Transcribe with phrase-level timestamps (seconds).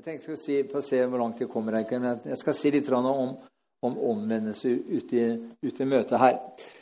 [0.00, 1.74] Jeg tenkte jeg si, å se hvor langt jeg kommer.
[1.76, 3.34] her, men Jeg skal si litt om,
[3.84, 5.24] om omvendelse ute i,
[5.60, 6.38] ute i møtet her.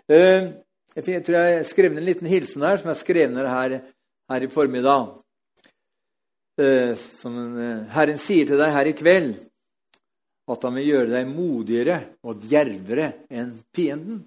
[0.07, 0.55] Uh,
[0.95, 3.75] jeg tror jeg skrev ned en liten hilsen her, som jeg skrev ned her,
[4.31, 5.09] her i formiddag.
[6.63, 9.35] Uh, som uh, Herren sier til deg her i kveld
[10.55, 14.23] at han vil gjøre deg modigere og djervere enn fienden.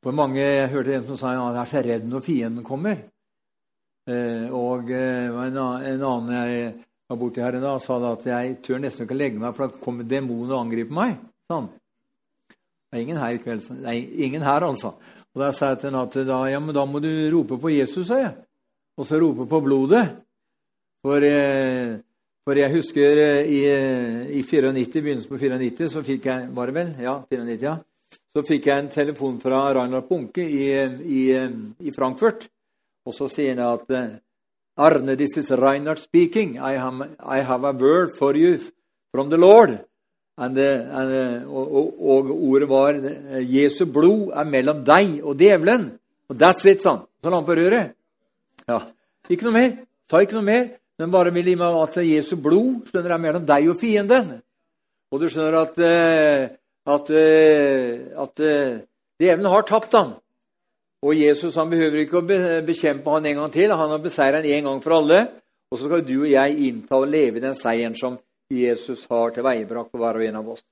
[0.00, 3.04] For mange Jeg hørte en som sa at han er så redd når fienden kommer.
[4.08, 6.68] Eh, og eh, en annen jeg
[7.08, 9.82] var borti her en dag, sa at jeg tør nesten ikke legge meg, for da
[9.82, 11.14] kommer demonen og angriper meg.
[11.48, 11.68] Sånn.
[12.88, 13.68] Det er ingen her i kveld.
[13.84, 14.94] Nei, ingen her, altså.
[15.34, 17.72] Og Da sa jeg til henne at da, ja, men da må du rope på
[17.74, 18.34] Jesus, sa jeg.
[18.98, 20.04] Og så rope på blodet.
[21.04, 22.00] For, eh,
[22.44, 23.60] for jeg husker i,
[24.40, 26.94] i 94, begynnelsen på 94, så fikk jeg Var det vel?
[27.04, 27.76] Ja, 94, ja.
[28.34, 30.64] Så fikk jeg en telefon fra Reinhard Bunke i,
[31.04, 31.22] i,
[31.84, 32.48] i Frankfurt.
[33.06, 34.16] Og så sier han at eh,
[34.78, 36.58] Arne, this is Reinhard speaking.
[36.58, 38.60] I have, I have a word for you
[39.10, 39.80] from the Lord.
[40.36, 42.98] And, uh, and, uh, og, og, og, ordet var
[43.42, 45.88] Jesu blod er mellom deg og djevelen.
[46.30, 47.00] Og that's it, sånn.
[47.18, 47.96] Så la han på røret.
[48.68, 48.78] Ja.
[49.26, 49.72] Ikke noe mer.
[50.06, 50.68] Sa ikke noe mer.
[50.98, 54.30] Men bare vil gi meg at Jesu blod skjønner er mellom deg og fienden.
[55.10, 57.12] Og du skjønner at, at, at,
[58.22, 58.42] at
[59.18, 60.14] djevelen har tapt, han.
[61.06, 63.74] Og Jesus han behøver ikke å bekjempe han en gang til.
[63.74, 65.20] Han har beseiret han en gang for alle.
[65.70, 68.16] Og så skal du og jeg innta og leve i den seieren som
[68.50, 70.64] Jesus har til veiebrakt for hver og en av oss.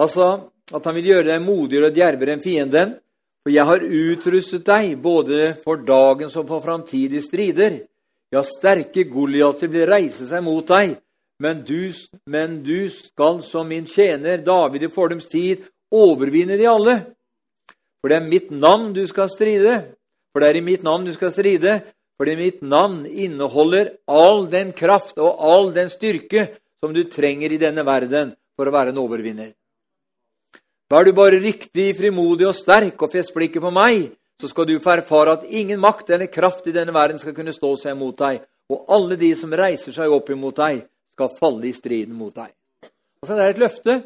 [0.00, 0.28] Altså
[0.72, 2.94] at han vil gjøre deg modigere og djervere enn fienden.
[3.44, 7.82] For jeg har utrustet deg både for dagens og for framtidige strider.
[8.32, 10.96] Ja, sterke Goliater vil reise seg mot deg,
[11.44, 11.92] men du,
[12.26, 16.96] men du skal som min tjener David i fordums tid overvinne de alle.
[18.04, 19.78] For det er mitt navn du skal stride.
[20.28, 21.78] For det er i mitt navn du skal stride.
[22.20, 26.50] Fordi mitt navn inneholder all den kraft og all den styrke
[26.84, 29.54] som du trenger i denne verden for å være en overvinner.
[30.92, 34.74] Vær du bare riktig frimodig og sterk og fest blikket på meg, så skal du
[34.84, 38.18] få erfare at ingen makt eller kraft i denne verden skal kunne stå seg mot
[38.20, 40.84] deg, og alle de som reiser seg opp imot deg,
[41.16, 42.52] skal falle i striden mot deg.
[43.24, 43.96] Altså, det er et løfte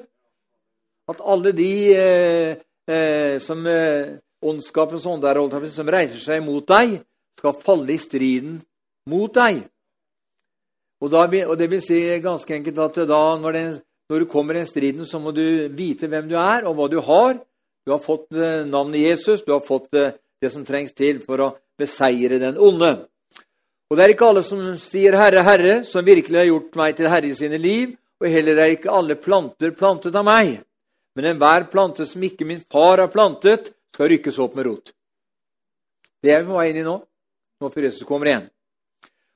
[1.11, 2.57] at alle de eh,
[2.89, 5.41] eh, som eh, ondskapens ånder
[5.71, 6.99] som reiser seg mot deg,
[7.39, 8.59] skal falle i striden
[9.11, 9.61] mot deg.
[10.99, 13.65] Og, da, og Det vil si ganske enkelt at da, når, det,
[14.11, 16.89] når, du kommer i den striden, så må du vite hvem du er, og hva
[16.91, 17.39] du har.
[17.87, 21.45] Du har fått eh, navnet Jesus, du har fått eh, det som trengs til for
[21.45, 22.97] å beseire den onde.
[23.89, 27.09] Og det er ikke alle som sier 'Herre, Herre', som virkelig har gjort meg til
[27.09, 30.59] herre i sine liv, og heller er ikke alle planter plantet av meg
[31.19, 34.93] men enhver plante som ikke min far har plantet, skal rykkes opp med rot.
[36.23, 36.95] Det er vi på vei inn i nå,
[37.59, 38.45] nå før Jesus kommer igjen.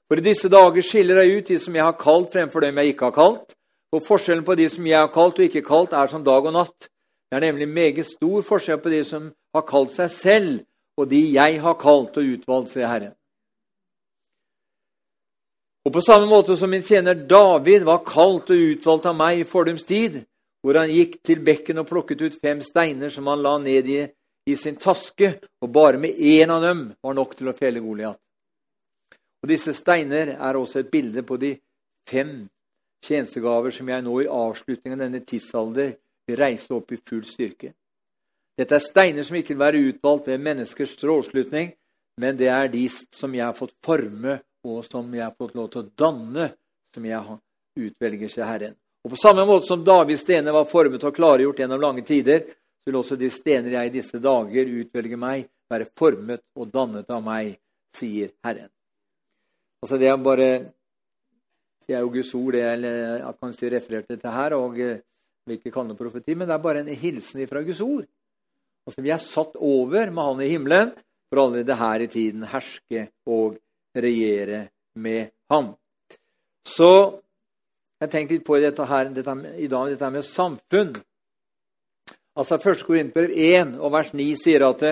[0.06, 2.94] For i disse dager skiller jeg ut de som jeg har kalt, fremfor dem jeg
[2.94, 3.58] ikke har kalt.
[3.90, 6.54] Og forskjellen på de som jeg har kalt og ikke kalt, er som dag og
[6.54, 6.86] natt.
[7.26, 10.56] Det er nemlig meget stor forskjell på de som har kalt seg selv,
[10.94, 13.14] og de jeg har kalt og utvalgt, sier Herren.
[15.82, 19.48] Og på samme måte som min tjener David var kalt og utvalgt av meg i
[19.48, 20.22] fordums tid,
[20.62, 24.00] hvor han gikk til bekken og plukket ut fem steiner som han la ned i,
[24.46, 28.18] i sin taske, og bare med én av dem var nok til å felle Goliat.
[29.42, 31.56] Og Disse steiner er også et bilde på de
[32.08, 32.44] fem
[33.02, 35.96] tjenestegaver som jeg nå i avslutningen av denne tidsalder
[36.28, 37.72] vil reise opp i full styrke.
[38.58, 41.72] Dette er steiner som ikke vil være utvalgt ved menneskers strålslutning,
[42.20, 45.72] men det er de som jeg har fått forme, og som jeg har fått lov
[45.72, 46.52] til å danne,
[46.94, 47.38] som jeg
[47.80, 48.76] utvelger seg Herren.
[49.02, 52.44] Og På samme måte som Davids stener var formet og klargjort gjennom lange tider,
[52.86, 57.22] vil også de stener jeg i disse dager utvelger meg, være formet og dannet av
[57.24, 57.56] meg,
[57.96, 58.70] sier Herren.
[59.82, 60.48] Altså Det er bare
[61.82, 65.00] Det er jo Guds ord, det jeg kan si refererte til her, og eh,
[65.46, 68.04] vil ikke kalle det profeti, men det er bare en hilsen fra Guds ord.
[68.86, 70.92] Altså Vi er satt over med Han i himmelen
[71.28, 73.58] for allerede her i tiden herske og
[73.98, 75.74] regjere med Ham.
[76.62, 77.21] Så
[78.02, 80.96] jeg tenkte litt på dette her, dette, i dag, dette med samfunn.
[82.34, 82.82] Altså 1.
[82.86, 84.82] Korinterbrev 1 og vers 9 sier at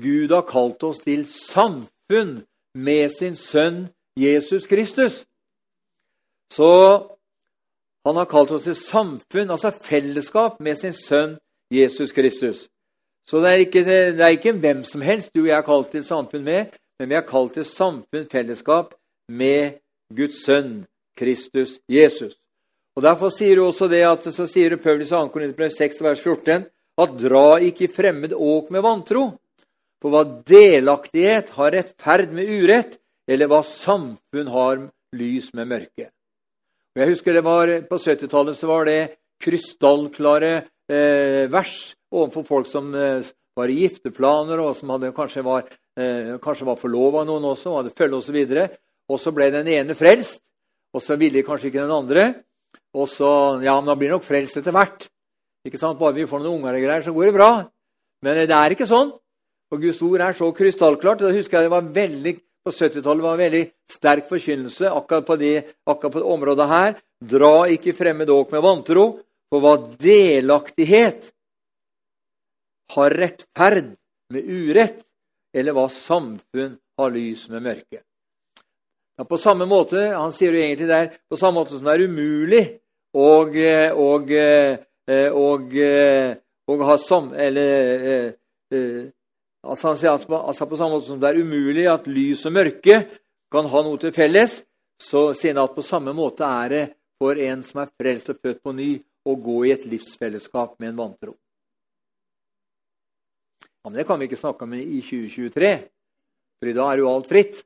[0.00, 2.38] Gud har kalt oss til samfunn
[2.76, 3.82] med sin sønn
[4.16, 5.24] Jesus Kristus.
[6.52, 6.70] Så
[8.06, 11.36] han har kalt oss til samfunn, altså fellesskap, med sin sønn
[11.74, 12.68] Jesus Kristus.
[13.28, 15.92] Så det er, ikke, det er ikke hvem som helst du og jeg er kalt
[15.92, 18.94] til samfunn med, men vi er kalt til samfunn, fellesskap,
[19.28, 19.82] med
[20.14, 20.86] Guds sønn
[21.18, 22.38] Kristus Jesus.
[22.96, 25.26] Og Derfor sier du også det at, så sier du Paulus 2.
[25.34, 26.64] Korinterbrev 6, vers 14
[26.96, 29.26] at dra ikke i fremmed åk med vantro.
[30.00, 32.96] For hva delaktighet har rettferd med urett,
[33.28, 34.80] eller hva samfunn har
[35.16, 36.08] lys med mørke.
[36.96, 39.00] Og jeg husker det var, På 70-tallet var det
[39.44, 40.52] krystallklare
[40.88, 43.26] eh, vers overfor folk som eh,
[43.56, 45.68] var i gifteplaner, og som hadde, kanskje var,
[46.00, 48.40] eh, kanskje var forlova noen også, og hadde følge osv.
[49.06, 50.40] Og, så ble den ene frelst,
[50.96, 52.26] og så ville kanskje ikke den andre.
[52.96, 55.08] Og så Ja, men han blir nok frelst etter hvert.
[55.66, 55.98] Ikke sant?
[55.98, 57.50] Bare vi får noen unger og greier, så går det bra.
[58.24, 59.12] Men det er ikke sånn.
[59.68, 61.24] For Guds ord er så krystallklart.
[61.24, 62.34] Da husker jeg det var veldig
[62.66, 63.64] på 70-tallet var det veldig
[63.94, 65.54] sterk forkynnelse akkurat på, det,
[65.86, 66.96] akkurat på det området her.
[67.22, 69.04] Dra ikke fremmed åk med vantro,
[69.46, 71.28] for hva delaktighet
[72.96, 73.94] har rettferd
[74.34, 74.98] med urett,
[75.54, 78.02] eller hva samfunn har lys med mørke.
[79.16, 82.04] Ja, på samme måte, Han sier jo egentlig der på samme måte som det er
[82.04, 82.64] umulig
[83.14, 83.54] og,
[83.96, 84.32] og,
[85.42, 85.76] og,
[86.66, 88.34] og ha som Eller
[89.62, 92.56] altså Han sier at altså på samme måte som det er umulig at lys og
[92.58, 92.98] mørke
[93.52, 94.58] kan ha noe til felles,
[94.98, 96.84] så sier han at på samme måte er det
[97.20, 98.90] for en som er frelst og født på ny,
[99.26, 101.32] å gå i et livsfellesskap med en vantro.
[103.82, 105.72] Ja, men Det kan vi ikke snakke om i 2023,
[106.58, 107.64] for i dag er jo alt fritt.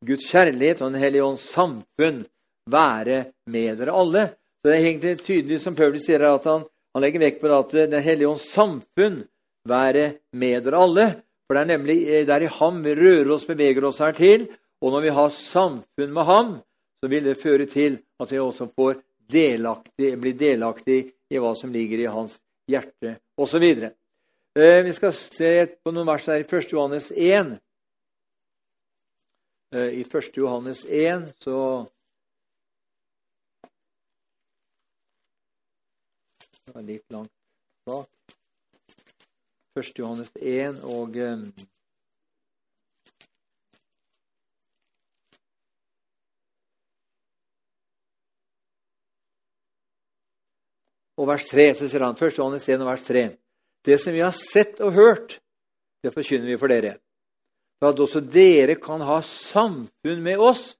[0.03, 2.25] Guds kjærlighet og Den hellige ånds samfunn
[2.71, 4.27] være med dere alle.
[4.63, 7.71] Så Det er egentlig tydelig som Paulus sier at han, han legger vekt på at
[7.73, 9.23] Den hellige ånds samfunn
[9.69, 11.07] være med dere alle.
[11.47, 14.49] For det er nemlig det er i ham vi rører oss, beveger oss her til.
[14.83, 16.55] Og når vi har samfunn med ham,
[17.03, 21.01] så vil det føre til at vi også får delaktig, bli delaktig
[21.33, 22.39] i hva som ligger i hans
[22.71, 23.65] hjerte, osv.
[23.65, 25.51] Eh, vi skal se
[25.81, 26.73] på noen vers her i 1.
[26.75, 27.57] Johannes 1.
[29.73, 30.37] Eh, I 1.
[30.37, 31.59] Johannes 1 så
[36.65, 37.33] Det var litt langt
[37.85, 38.09] bak.
[39.81, 39.99] 1.
[39.99, 41.17] Johannes 1 og
[51.21, 53.25] og vers 3, så sier han først Johannes 1 og vers 3.
[53.85, 55.39] Det som vi har sett og hørt,
[56.03, 56.97] det forkynner vi for dere.
[57.81, 60.73] For at også dere kan ha samfunn med oss.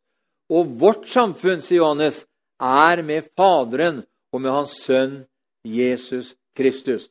[0.53, 2.23] Og vårt samfunn, sier Johannes,
[2.63, 4.03] er med Faderen
[4.33, 5.23] og med Hans Sønn
[5.67, 7.09] Jesus Kristus.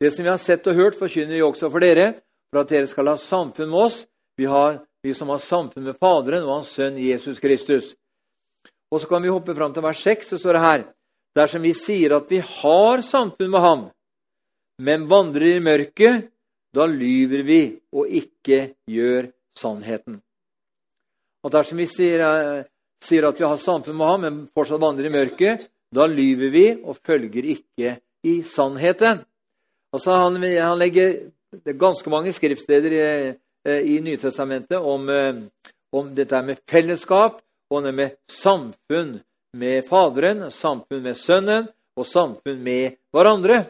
[0.00, 2.20] Det som vi har sett og hørt, forkynner vi også for dere,
[2.50, 4.02] for at dere skal ha samfunn med oss.
[4.36, 7.94] Vi, har, vi som har samfunn med Faderen og Hans Sønn Jesus Kristus.
[8.92, 10.84] Og så kan vi hoppe fram til vers 6, så står det her
[11.36, 13.84] dersom vi sier at vi har samfunn med ham,
[14.82, 16.30] men vandrer i mørket,
[16.72, 17.60] da lyver vi
[17.96, 20.20] og ikke gjør sannheten.
[21.44, 22.64] Og dersom vi sier, eh,
[23.00, 26.66] sier, at vi har samfunn med ham, men fortsatt vandrer i mørket, da lyver vi
[26.82, 29.24] og følger ikke i sannheten.
[29.92, 31.30] Altså Han, han legger
[31.64, 35.34] det er ganske mange skriftsteder i, eh, i Nytestamentet om, eh,
[35.92, 37.40] om dette med fellesskap
[37.70, 39.20] og det med samfunn
[39.58, 43.62] med Faderen, samfunn med Sønnen og samfunn med hverandre.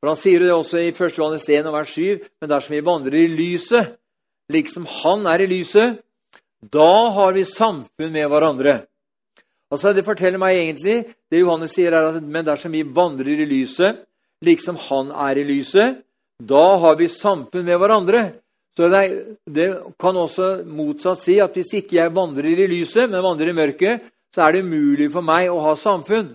[0.00, 1.16] For Han sier det også i 1.
[1.16, 3.94] Johannes 1, vers 7.: Men dersom vi vandrer i lyset,
[4.52, 6.02] liksom Han er i lyset,
[6.60, 8.82] da har vi samfunn med hverandre.
[9.72, 13.48] Altså, Det forteller meg egentlig det Johannes sier, er at men dersom vi vandrer i
[13.48, 14.04] lyset,
[14.44, 16.04] liksom Han er i lyset,
[16.42, 18.32] da har vi samfunn med hverandre.
[18.76, 19.02] Så det,
[19.46, 23.56] det kan også motsatt si at hvis ikke jeg vandrer i lyset, men vandrer i
[23.56, 24.02] mørket,
[24.34, 26.32] så er det umulig for meg å ha samfunn.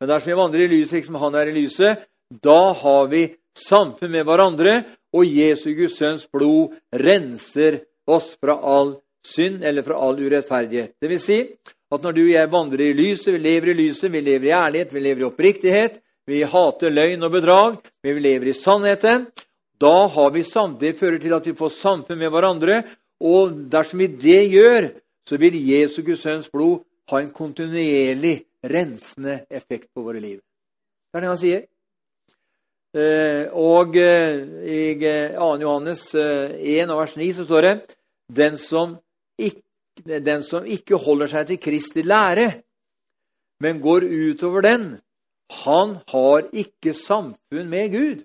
[0.00, 2.04] Men dersom vi vandrer i lyset liksom han er i lyset,
[2.44, 3.24] da har vi
[3.56, 4.82] samfunn med hverandre,
[5.14, 10.96] og Jesu Guds sønns blod renser oss fra all synd eller fra all urettferdighet.
[11.00, 11.38] Det vil si
[11.94, 14.56] at når du og jeg vandrer i lyset, vi lever i lyset, vi lever i
[14.58, 19.28] ærlighet, vi lever i oppriktighet, vi hater løgn og bedrag, vi lever i sannheten,
[19.80, 20.44] da har vi
[20.80, 22.82] det fører til at vi får samfunn med hverandre.
[23.20, 24.90] Og dersom vi det gjør,
[25.28, 30.40] så vil Jesu Guds sønns blod ha en kontinuerlig rensende effekt på våre liv.
[31.12, 31.62] Det er det han sier.
[32.94, 35.06] Eh, og eh, i 2.
[35.06, 37.74] Eh, Johannes 1 og vers 9 så står det
[38.34, 38.94] den som,
[39.38, 39.64] ikke,
[40.22, 42.52] den som ikke holder seg til Kristi lære,
[43.60, 44.86] men går utover den,
[45.64, 48.22] han har ikke samfunn med Gud.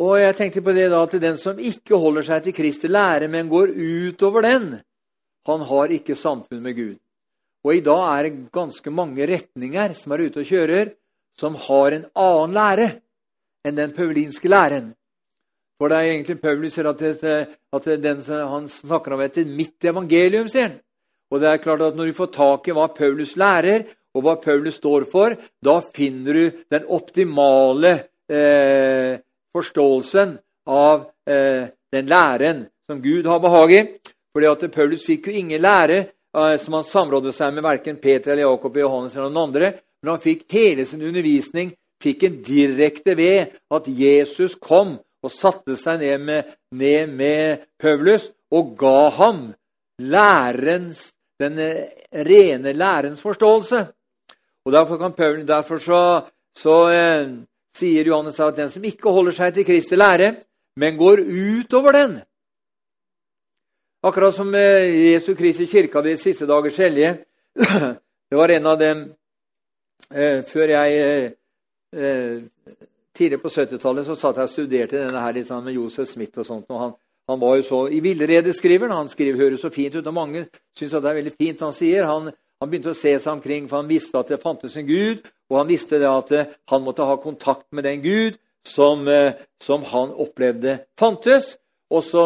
[0.00, 3.28] Og jeg tenkte på det da at den som ikke holder seg til Kristi lære,
[3.28, 4.70] men går utover den,
[5.48, 6.96] han har ikke samfunn med Gud.
[7.64, 10.94] Og i dag er det ganske mange retninger som er ute og kjører,
[11.36, 12.88] som har en annen lære
[13.68, 14.94] enn den paulinske læren.
[15.80, 17.36] For det er egentlig Paulus sier at, det,
[17.72, 20.78] at den, han snakker om etter mitt evangelium, sier han.
[21.30, 24.34] Og det er klart at Når du får tak i hva Paulus lærer, og hva
[24.42, 27.92] Paulus står for, da finner du den optimale
[28.28, 29.20] eh,
[29.56, 30.38] forståelsen
[30.70, 33.82] av eh, den læren som Gud har behag i.
[34.34, 38.32] Fordi at Paulus fikk jo ingen lære eh, som han samrådde seg med verken Peter
[38.32, 42.40] eller Jakob eller Johannes eller noen andre, men han fikk hele sin undervisning fikk en
[42.44, 49.10] direkte ved at Jesus kom og satte seg ned med, ned med Paulus og ga
[49.18, 49.42] ham
[50.00, 51.90] lærens, den eh,
[52.26, 53.84] rene lærens forståelse.
[54.64, 56.00] Og Derfor, kan Paulus, derfor så,
[56.56, 57.28] så eh,
[57.76, 60.34] sier Johannes at den som ikke holder seg til Kristi lære,
[60.80, 62.18] men går utover den
[64.02, 67.18] Akkurat som eh, Jesu Kristi kirke de siste dagers hellige.
[68.30, 69.02] Det var en av dem
[70.14, 71.32] eh, Før jeg
[71.92, 72.44] eh,
[73.12, 76.38] Tidligere på 70-tallet så satt jeg og studerte denne her liksom, med Josef Smith.
[76.38, 76.92] og sånt, og han,
[77.28, 79.08] han var jo så i villrede, skriver han.
[79.08, 80.46] skriver, høres så fint ut, og mange
[80.78, 82.06] syns det er veldig fint han sier.
[82.08, 85.26] Han, han, begynte å se seg omkring, for han visste at det fantes en Gud,
[85.50, 89.34] og han visste det at eh, han måtte ha kontakt med den Gud som, eh,
[89.62, 91.56] som han opplevde fantes.
[91.90, 92.24] Og så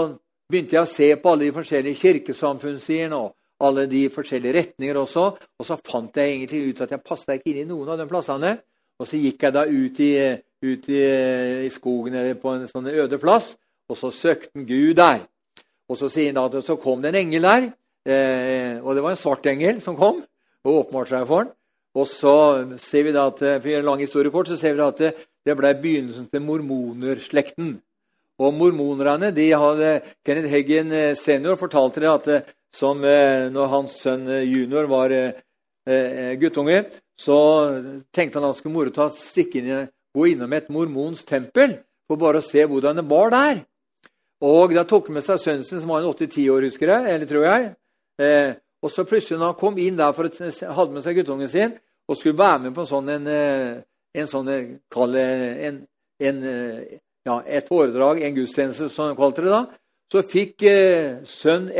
[0.50, 4.56] begynte jeg å se på alle de forskjellige kirkesamfunn, sier han, og alle de forskjellige
[4.58, 5.26] retninger også.
[5.58, 8.08] Og så fant jeg egentlig ut at jeg passa ikke inn i noen av de
[8.10, 8.56] plassene.
[9.00, 10.12] Og så gikk jeg da ut i,
[10.64, 11.04] ut i,
[11.66, 13.54] i skogen eller på en sånn øde plass,
[13.90, 15.24] og så søkte han Gud der.
[15.90, 17.66] Og så sier han at så kom det en engel der,
[18.06, 20.22] eh, og det var en svart engel som kom
[20.64, 21.52] og åpenbarte seg for han.
[21.94, 22.36] Og så
[22.82, 25.12] ser vi da at, for en lang historiekort, så ser vi da at det,
[25.46, 27.76] det ble begynnelsen til mormonerslekten.
[28.42, 29.90] Og mormonerne de hadde,
[30.26, 35.14] Kenneth Heggen eh, senior fortalte det at eh, som eh, når hans sønn junior var
[36.40, 36.78] guttunge,
[37.20, 37.34] så
[38.08, 41.74] tenkte han at han skulle moro ta å stikke inn, gå innom et mormonsk tempel
[42.08, 43.60] for bare å se hvordan det var der.
[44.48, 47.04] Og Da tok han med seg sønnen sin, som var en 8-10 år, husker jeg,
[47.12, 47.68] eller tror jeg.
[48.84, 51.48] Eh, og så plutselig når han kom inn der for å hadde med seg guttungen
[51.48, 51.72] sin
[52.04, 53.28] og skulle være med på en sånn en,
[54.20, 55.78] en sånn, en,
[56.20, 56.42] en,
[57.24, 59.62] ja, et foredrag, en gudstjeneste, som de kalte det da,
[60.12, 61.70] så fikk eh, sønn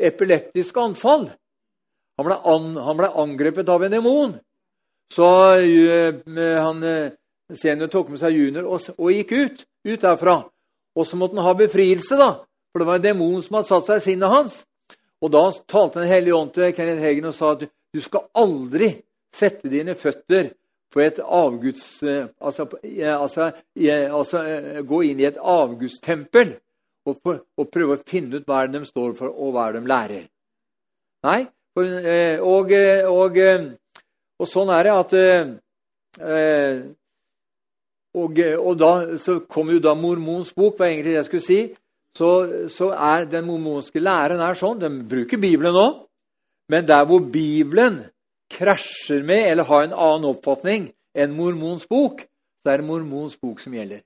[0.00, 1.28] epileptisk anfall.
[2.18, 4.34] Han ble, an, han ble, angrepet av en demon.
[5.14, 5.28] Så
[5.62, 6.18] eh,
[6.60, 7.12] han eh,
[7.56, 10.36] senior tok med seg junior og, og, gikk ut, ut derfra.
[10.98, 12.32] Og så måtte han ha befrielse, da,
[12.70, 14.60] for det var en demon som hadde satt seg i sinnet hans.
[15.20, 18.94] Og da talte Den hellige ånd til Kenneth Hegen og sa at du skal aldri
[19.34, 20.52] sette dine føtter
[20.90, 22.02] på et avguds...
[22.02, 23.50] Eh, altså, altså,
[24.10, 26.54] altså, eh, gå inn i et avgudstempel
[27.06, 30.24] og, og, prøve å finne ut hva de står for, og hva de lærer.
[31.26, 31.40] Nei,
[31.82, 32.72] eh, og,
[33.10, 33.38] og,
[34.40, 35.12] og, sånn er det at
[38.10, 41.60] og, da så kom jo da mormons bok, hva egentlig det jeg skulle si.
[42.16, 42.30] Så,
[42.74, 44.80] så er den mormonske læren er sånn.
[44.82, 45.86] De bruker Bibelen nå.
[46.70, 48.00] Men der hvor Bibelen
[48.50, 52.22] krasjer med eller har en annen oppfatning enn mormons bok,
[52.62, 54.02] så er det mormons bok som gjelder.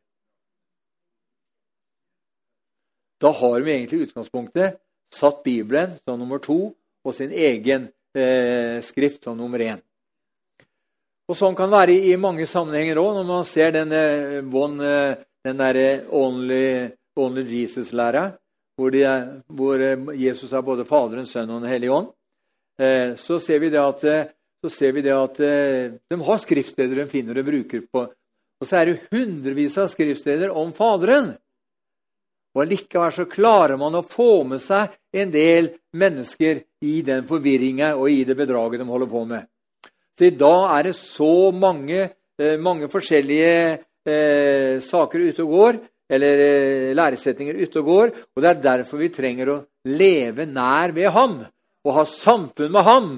[3.21, 4.81] Da har vi egentlig i utgangspunktet
[5.15, 9.81] satt Bibelen som nummer to og sin egen eh, skrift som nummer én.
[11.29, 13.93] Og Sånn kan det være i mange sammenhenger òg, når man ser den,
[14.53, 15.79] one, eh, den der
[16.13, 18.33] only, only Jesus-læra,
[18.77, 18.91] hvor,
[19.47, 22.09] hvor, eh, Jesus er både Faderen, Sønnen og Den hellige ånd.
[22.79, 27.39] Eh, så ser vi det at, eh, vi det at de har skriftsteder de finner
[27.39, 28.09] og bruker på.
[28.61, 31.37] Og så er det hundrevis av skriftsteder om Faderen.
[32.57, 37.95] Og Likevel så klarer man å få med seg en del mennesker i den forvirringa
[37.99, 39.47] og i det bedraget de holder på med.
[40.19, 42.11] Så i dag er det så mange,
[42.59, 45.81] mange forskjellige eh, saker ute og går,
[46.15, 50.95] eller eh, læresetninger ute og går, og det er derfor vi trenger å leve nær
[50.97, 51.39] ved ham
[51.85, 53.09] og ha samfunn med ham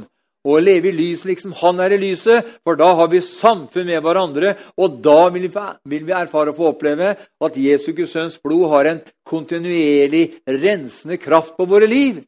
[0.47, 4.03] og leve i lyset liksom han er i lyset, for da har vi samfunn med
[4.05, 8.91] hverandre, og da vil vi erfare og få oppleve at Jesu Guds sønns blod har
[8.93, 12.23] en kontinuerlig rensende kraft på våre liv.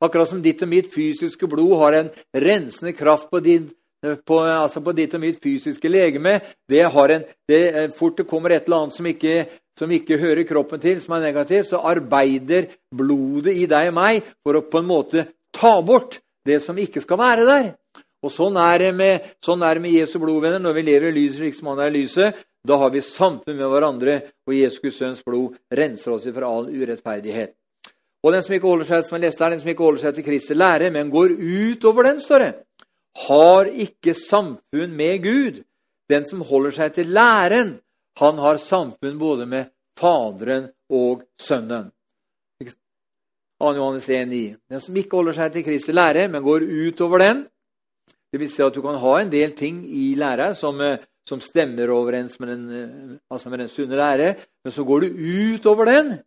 [0.00, 3.68] Akkurat som ditt og mitt fysiske blod har en rensende kraft på, din,
[4.02, 6.38] på, altså på ditt og mitt fysiske legeme.
[6.68, 7.62] Det har en, det,
[7.98, 9.34] fort det kommer et eller annet som ikke,
[9.78, 14.22] som ikke hører kroppen til, som er negativt, så arbeider blodet i deg og meg
[14.44, 17.72] for å på en måte ta bort det som ikke skal være der.
[18.24, 20.62] Og Sånn er det med, sånn er det med Jesu blodvenner.
[20.62, 23.56] Når vi lever i lyset slik som han er i lyset, da har vi samfunn
[23.56, 24.16] med hverandre,
[24.48, 27.54] og Jesu sønns blod renser oss fra all urettferdighet.
[28.26, 30.26] Og den som ikke holder seg som en leste den som ikke holder seg til
[30.26, 32.50] Kristi lære, men går utover den, står det,
[33.28, 35.62] har ikke samfunn med Gud.
[36.08, 37.78] Den som holder seg til læren,
[38.18, 41.90] han har samfunn både med Faderen og Sønnen.
[43.58, 43.74] 2.
[43.74, 44.56] Johannes 1,9.
[44.70, 47.46] Den som ikke holder seg til Kristi lære, men går utover den
[48.32, 51.40] Det vil si at du kan ha en del ting i læra som, eh, som,
[51.40, 54.34] stemmer overens med den, eh, altså med den sunne lære,
[54.64, 55.06] men så går du
[55.54, 56.18] utover den,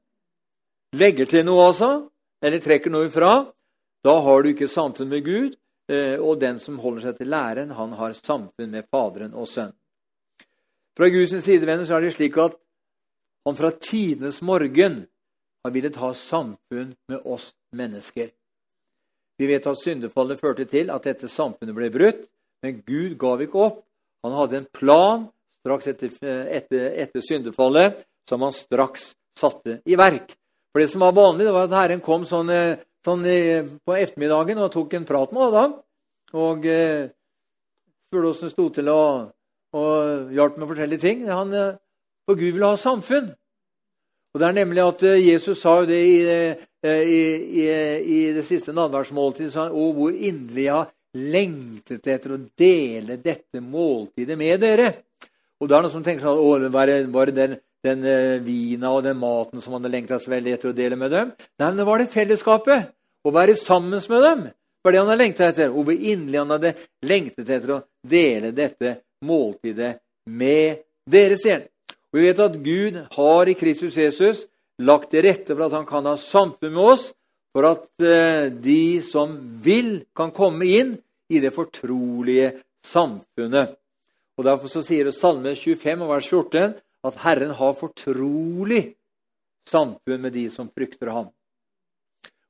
[0.97, 2.09] legger til noe altså,
[2.41, 3.45] eller trekker noe ifra.
[4.03, 5.53] Da har du ikke samfunn med Gud,
[5.91, 9.75] og den som holder seg til læren, han har samfunn med Faderen og Sønnen.
[10.97, 12.57] Fra Guds side venner, så er det slik at
[13.47, 15.01] han fra tidenes morgen
[15.63, 18.29] har villet ha samfunn med oss mennesker.
[19.39, 22.27] Vi vet at syndefallet førte til at dette samfunnet ble brutt,
[22.61, 23.79] men Gud gav ikke opp.
[24.21, 25.23] Han hadde en plan
[25.61, 30.35] straks etter, etter, etter syndefallet som han straks satte i verk.
[30.71, 32.51] For Det som var vanlig, det var at Herren kom sånn,
[33.05, 33.25] sånn
[33.85, 35.75] på ettermiddagen og tok en prat med Adam.
[36.37, 37.09] Og eh,
[38.07, 39.31] spurte åssen det sto til, og,
[39.75, 41.23] og hjalp med forskjellige ting.
[41.31, 41.77] Han, eh,
[42.27, 43.31] for Gud ville ha samfunn.
[44.31, 47.21] Og det er nemlig at eh, Jesus sa jo det i, eh, i,
[47.61, 47.67] i,
[48.15, 49.67] i det siste nadværsmåltidet.
[49.71, 54.93] Å, hvor inderlig jeg har lengtet etter å dele dette måltidet med dere.
[55.59, 58.91] Og da er det noen som tenker sånn Å, bare, det den, den uh, vina
[58.93, 61.31] og den maten som han hadde lengta så veldig etter å dele med dem?
[61.59, 62.91] Nei, men det var det fellesskapet.
[63.21, 64.45] Å være sammen med dem.
[64.81, 65.73] Var det han hadde lengta etter.
[65.73, 66.73] Og hvor inderlig han hadde
[67.05, 69.95] lengtet etter å dele dette måltidet
[70.29, 71.67] med dere, sier han.
[72.11, 74.45] Og Vi vet at Gud har i Kristus Jesus
[74.81, 77.11] lagt til rette for at han kan ha samfunn med oss,
[77.51, 80.95] for at eh, de som vil, kan komme inn
[81.31, 82.53] i det fortrolige
[82.87, 83.75] samfunnet.
[84.39, 86.73] Og Derfor så sier det Salme 25 vers 14
[87.07, 88.81] at Herren har fortrolig
[89.69, 91.29] samfunn med de som frykter ham.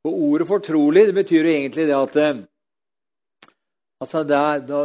[0.03, 2.43] Og Ordet 'fortrolig' det betyr jo egentlig det at eh,
[4.01, 4.79] altså, det er, da,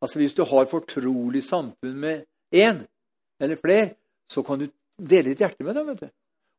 [0.00, 2.24] altså Hvis du har fortrolig samfunn med
[2.54, 2.86] én,
[3.40, 3.94] eller flere,
[4.30, 5.86] så kan du dele ditt hjerte med dem.
[5.86, 6.08] vet du.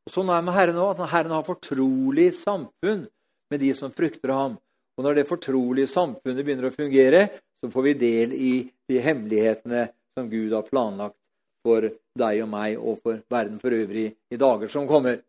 [0.08, 3.08] Og Sånn er det med Herren òg, Herren har fortrolig samfunn
[3.50, 4.58] med de som frykter ham.
[4.98, 8.54] Og Når det fortrolige samfunnet begynner å fungere, så får vi del i
[8.90, 9.88] de hemmelighetene
[10.18, 11.19] som Gud har planlagt
[11.64, 15.20] for deg og meg og for verden for øvrig i dager som kommer.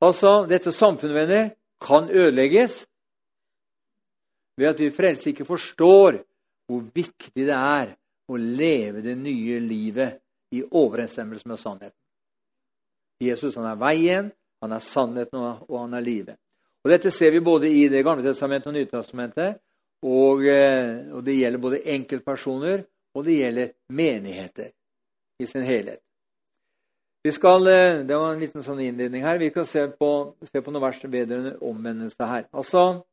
[0.00, 2.86] Altså, Dette samfunnet, venner, kan ødelegges
[4.56, 6.18] ved at vi frelste ikke forstår
[6.66, 7.92] hvor viktig det er
[8.28, 10.18] å leve det nye livet
[10.56, 11.98] i overensstemmelse med sannheten.
[13.22, 15.38] Jesus han er veien, han er sannheten,
[15.68, 16.36] og han er livet.
[16.84, 19.60] Og Dette ser vi både i Det gamle testamentet og Nytestamentet.
[20.02, 22.84] Og, eh, og det gjelder både enkeltpersoner
[23.16, 24.70] og det gjelder menigheter
[25.38, 26.00] i sin helhet.
[27.26, 29.38] Vi skal, eh, Det var en liten sånn innledning her.
[29.38, 32.44] Vi kan se på, se på noe vers vedrørende omvendelse her.
[32.52, 33.04] Altså,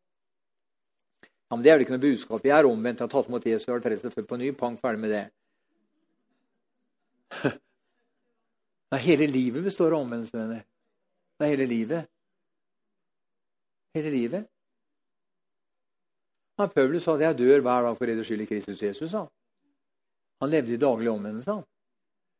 [1.23, 2.45] ja, men Det er vel ikke noe budskap.
[2.45, 4.51] Jeg er omvendt, jeg har tatt imot Jesus og vært frelst født på ny.
[4.51, 5.31] Pang, ferdig med det.
[8.91, 10.63] Nei, hele livet består av omvendelse, venner.
[11.39, 12.09] Det er hele livet.
[13.95, 14.47] Hele livet.
[16.59, 19.09] Han Paulus sa at 'jeg dør hver dag for reders skyld i Kristus Jesus'.
[19.09, 19.27] sa
[20.41, 21.51] Han levde i daglig omvendelse.
[21.51, 21.63] han.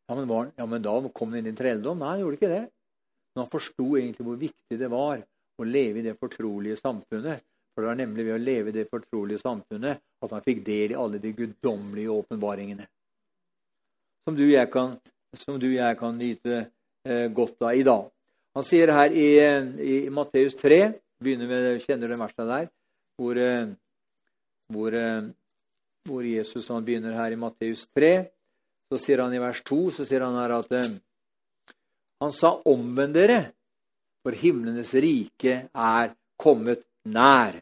[0.09, 2.01] Ja men, var, ja, men da kom han inn i trelldom?
[2.01, 2.63] Nei, han gjorde ikke det.
[3.33, 7.81] Men han forsto egentlig hvor viktig det var å leve i det fortrolige samfunnet for
[7.81, 10.99] det var nemlig ved å leve i det fortrolige samfunnet at han fikk del i
[10.99, 12.85] alle de guddommelige åpenbaringene.
[14.23, 14.93] Som du og jeg kan,
[15.49, 18.05] og jeg kan nyte eh, godt av i dag.
[18.53, 20.83] Han sier her i, i, i Matteus 3
[21.23, 22.69] begynner med, Kjenner du verset der?
[23.17, 23.73] Hvor, eh,
[24.69, 25.31] hvor, eh,
[26.05, 28.13] hvor, Jesus han begynner her i Matteus 3.
[28.93, 30.89] Så sier han i vers 2 så sier han her at eh,
[32.21, 33.49] han sa 'omvend dere',
[34.21, 37.57] for himlenes rike er kommet nær.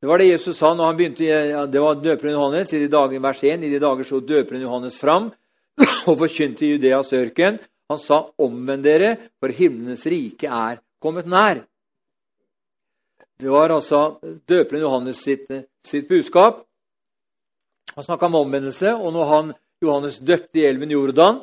[0.00, 2.72] Det var det Jesus sa når han begynte, det var døperen Johannes.
[2.72, 5.30] I de dager, vers 1, I de dager så døperen Johannes fram
[6.08, 7.60] og forkynte Judeas ørken.
[7.92, 11.60] Han sa, 'Omvend dere, for himlenes rike er kommet nær'.
[13.36, 14.16] Det var altså
[14.48, 15.44] døperen Johannes sitt,
[15.84, 16.64] sitt budskap.
[17.94, 21.42] Han snakka om omvendelse, og når han, Johannes døpte i elven Jordan,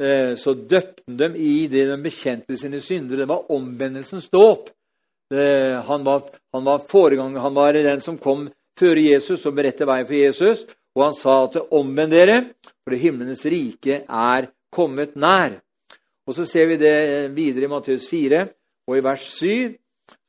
[0.00, 3.22] eh, så døpte han dem i det de bekjente sine synder.
[3.22, 4.70] Det var omvendelsens dåp.
[5.32, 8.42] Han var, han var foregang, han var den som kom
[8.76, 10.64] før Jesus og beredte veien for Jesus.
[10.92, 12.38] Og han sa at omvend dere,
[12.84, 15.56] for det himlenes rike er kommet nær.
[16.26, 18.46] Og Så ser vi det videre i Matteus 4,
[18.86, 19.74] og i vers 7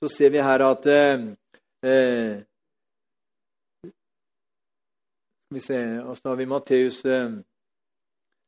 [0.04, 1.22] så ser vi her at eh,
[1.84, 2.42] eh
[5.54, 5.78] vi se,
[6.16, 7.30] så har vi Matteus eh,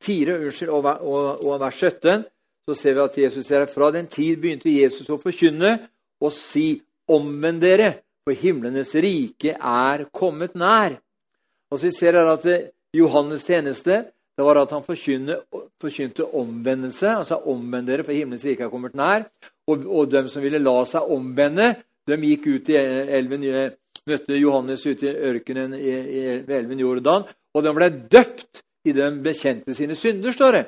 [0.04, 2.24] 4 unnskyld, og, og, og, vers 17.
[2.66, 5.76] Så ser vi at Jesus sier fra den tid begynte Jesus å forkynne
[6.20, 6.80] og si
[7.12, 7.92] omvend dere,
[8.26, 10.96] for himlenes rike er kommet nær.
[11.70, 14.02] Og så ser her at eh, Johannes tjeneste
[14.36, 17.08] det var at han forkynte omvendelse.
[17.08, 19.24] altså omvend dere, for himlenes rike er kommet nær.
[19.66, 21.70] Og, og de som ville la seg omvende,
[22.06, 23.46] de gikk ut i elven,
[24.06, 29.74] møtte Johannes ute i ørkenen ved elven Jordan, og de ble døpt i de bekjente
[29.74, 30.64] sine synder, står det.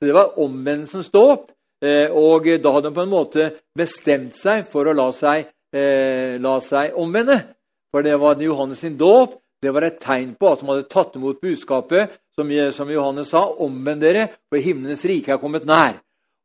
[0.00, 1.50] Så Det var omvendelsens dåp.
[1.84, 3.46] Eh, og da hadde de på en måte
[3.76, 7.38] bestemt seg for å la seg, eh, la seg omvende.
[7.90, 9.40] For det var Johannes sin dåp.
[9.60, 13.44] Det var et tegn på at de hadde tatt imot budskapet som, som Johannes sa,
[13.60, 15.98] omvend dere, for himlenes rike er kommet nær.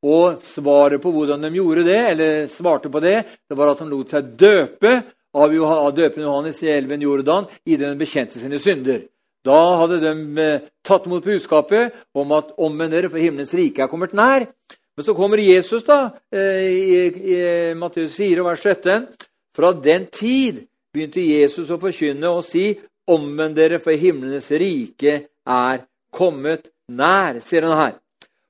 [0.03, 3.87] Og svaret på hvordan de gjorde det, eller svarte på det, det var at de
[3.89, 4.97] lot seg døpe
[5.35, 5.55] av,
[5.95, 9.05] døperen Johannes i elven Jordan i den bekjente sine synder.
[9.45, 13.91] Da hadde de eh, tatt imot budskapet om at omvend dere, for himmelens rike er
[13.91, 14.47] kommet nær.
[14.95, 16.99] Men så kommer Jesus da, eh, i,
[17.35, 17.39] i
[17.77, 19.07] Matteus 4, vers 17.
[19.55, 22.71] Fra den tid begynte Jesus å forkynne og si
[23.11, 25.83] omvend dere, for himlenes rike er
[26.15, 27.93] kommet nær, sier han her.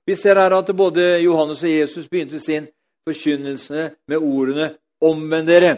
[0.05, 2.67] Vi ser her at både Johannes og Jesus begynte sin
[3.05, 5.77] forkynnelse med ordene 'omvend dere'.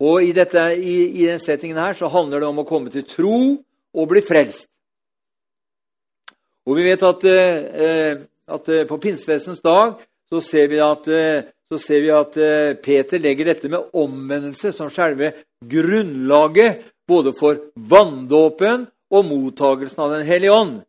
[0.00, 3.04] Og i, dette, i, i den settingen her så handler det om å komme til
[3.04, 3.58] tro
[3.94, 4.68] og bli frelst.
[6.68, 9.96] Og vi vet at, eh, at eh, på pinsefestens dag
[10.30, 11.48] så ser vi at, eh,
[11.78, 12.34] ser vi at
[12.82, 20.26] Peter legger dette med omvendelse som selve grunnlaget både for vanndåpen og mottagelsen av Den
[20.26, 20.80] hellige ånd.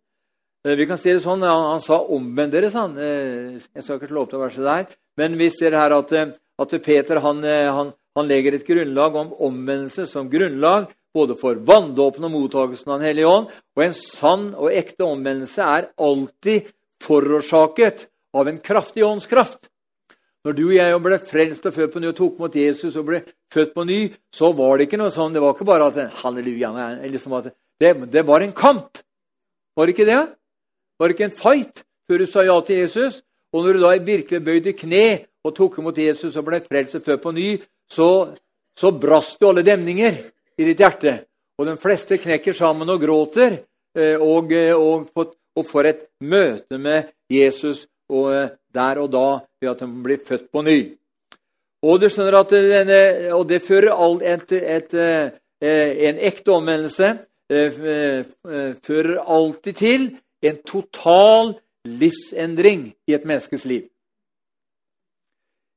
[0.67, 2.97] Eh, vi kan si det sånn, Han, han sa 'omvend dere', sa han.
[2.97, 4.85] Eh, jeg skal ikke slå opp det verset der.
[5.17, 9.33] Men vi ser her at, eh, at Peter han, han, han, legger et grunnlag om
[9.33, 13.49] omvendelse som grunnlag både for vanndåpen og mottagelsen av Den hellige ånd.
[13.75, 16.71] Og en sann og ekte omvendelse er alltid
[17.03, 19.67] forårsaket av en kraftig åndskraft.
[20.41, 23.05] Når du og jeg ble frelst og født på ny og tok mot Jesus og
[23.11, 23.19] ble
[23.53, 23.99] født på ny,
[24.33, 25.35] så var det ikke noe sånn.
[25.35, 26.71] Det var ikke bare at halleluja,
[27.05, 28.97] liksom at det, det, var en kamp.
[29.77, 30.21] Var det ikke det?
[30.97, 33.21] Var det ikke en fight før du sa ja til Jesus?
[33.53, 35.05] Og når du da virkelig bøyde kne
[35.45, 37.47] og tok imot Jesus og ble frelst og født på ny,
[37.91, 38.09] så,
[38.77, 40.17] så brast jo alle demninger
[40.61, 41.17] i ditt hjerte.
[41.59, 43.59] Og de fleste knekker sammen og gråter
[43.97, 45.09] eh, og, eh, og,
[45.55, 49.27] og, får et møte med Jesus og eh, der og da
[49.61, 50.79] ved at de blir født på ny.
[51.81, 53.01] Og du skjønner at denne,
[53.33, 54.93] og det fører alt et, et,
[55.65, 57.07] en ekte omvendelse
[57.51, 60.05] fører alltid til
[60.45, 61.55] en total
[61.89, 63.89] livsendring i et menneskes liv.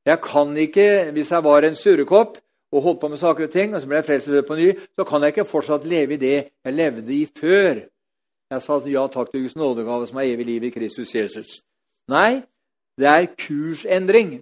[0.05, 2.37] Jeg kan ikke, Hvis jeg var en surrekopp
[2.75, 5.07] og holdt på med saker og ting, og så ble jeg frelst på ny, så
[5.07, 7.85] kan jeg ikke fortsatt leve i det jeg levde i før.
[8.51, 11.61] Jeg sa ja takk til Guds nådegave, som er evig liv i Kristus Jesus.
[12.11, 12.43] Nei,
[12.99, 14.37] det er kursendring.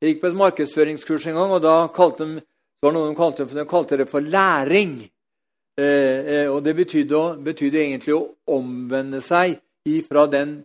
[0.00, 3.18] Jeg gikk på et markedsføringskurs en gang, og da kalte de, det var noen de
[3.18, 5.00] kalte, de kalte det for læring.
[5.80, 10.60] Eh, eh, og Det betydde, betydde, egentlig å omvende seg ifra den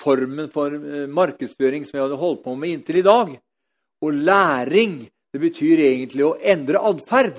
[0.00, 3.32] formen for eh, markedsføring som jeg hadde holdt på med inntil i dag.
[4.00, 7.38] Og læring det betyr egentlig å endre atferd.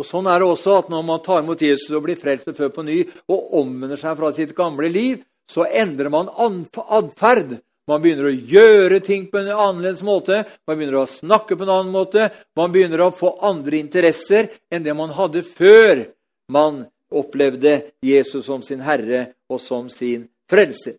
[0.00, 2.56] Og Sånn er det også at når man tar imot Jesus og blir frelst og
[2.56, 5.18] født på ny og omvender seg fra sitt gamle liv,
[5.50, 7.58] så endrer man atferd.
[7.90, 11.74] Man begynner å gjøre ting på en annerledes måte, man begynner å snakke på en
[11.74, 12.30] annen måte.
[12.56, 16.06] Man begynner å få andre interesser enn det man hadde før
[16.54, 20.96] man opplevde Jesus som sin herre og som sin frelser.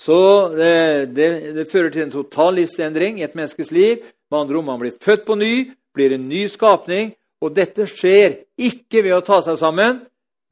[0.00, 0.16] Så
[0.54, 4.06] det, eh, det, det fører til en total livsendring i et menneskes liv.
[4.30, 5.54] Med andre ord, man blir født på ny,
[5.94, 7.14] blir en ny skapning.
[7.40, 10.02] Og dette skjer ikke ved å ta seg sammen,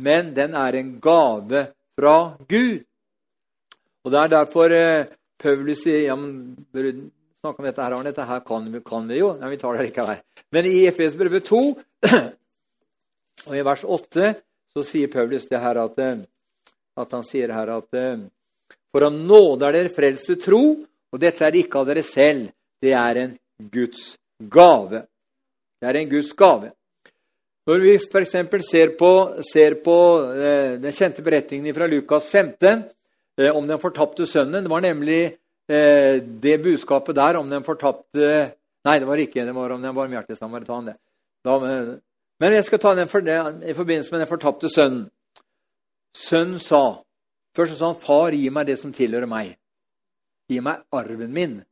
[0.03, 1.67] men den er en gave
[1.99, 2.17] fra
[2.49, 2.83] Gud.
[4.05, 5.07] Og Det er derfor eh,
[5.39, 6.57] Paulus sier ja, men
[7.43, 8.11] snakke om dette her, Arne?
[8.11, 9.35] Dette her kan, kan vi jo.
[9.39, 10.23] Nei, vi tar det likevel.
[10.55, 11.61] Men i Efes brevet 2
[13.49, 14.33] og i vers 8
[14.75, 16.25] så sier Paulus det her at, eh,
[16.99, 18.25] at han sier her at eh,
[18.89, 20.63] For av nåde er dere frelst ved tro,
[21.13, 22.49] og dette er ikke av dere selv.
[22.81, 25.03] Det er en Guds gave.
[25.81, 26.73] Det er en Guds gave.
[27.69, 28.31] Når vi f.eks.
[28.65, 29.97] ser ser på
[30.33, 32.85] eh, den kjente beretningen fra Lukas 15
[33.39, 35.37] eh, om den fortapte sønnen Det var nemlig
[35.69, 39.95] eh, det budskapet der om den fortapte Nei, det var ikke det var om den
[39.95, 40.95] barmhjertige samaritan.
[41.45, 45.11] Men jeg skal ta den for i forbindelse med den fortapte sønnen.
[46.17, 47.03] Sønnen sa
[47.57, 49.57] Først sa han, 'Far, gi meg det som tilhører meg.'
[50.49, 51.65] Gi meg arven min.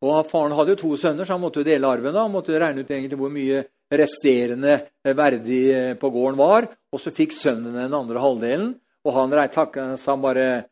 [0.00, 2.14] Og Faren hadde jo to sønner, så han måtte jo dele arven.
[2.14, 2.24] da.
[2.24, 6.68] Han måtte regne ut egentlig hvor mye resterende verdig eh, på gården var.
[6.92, 8.72] Og så fikk sønnen den andre halvdelen.
[9.04, 10.64] Og han takket, sa bare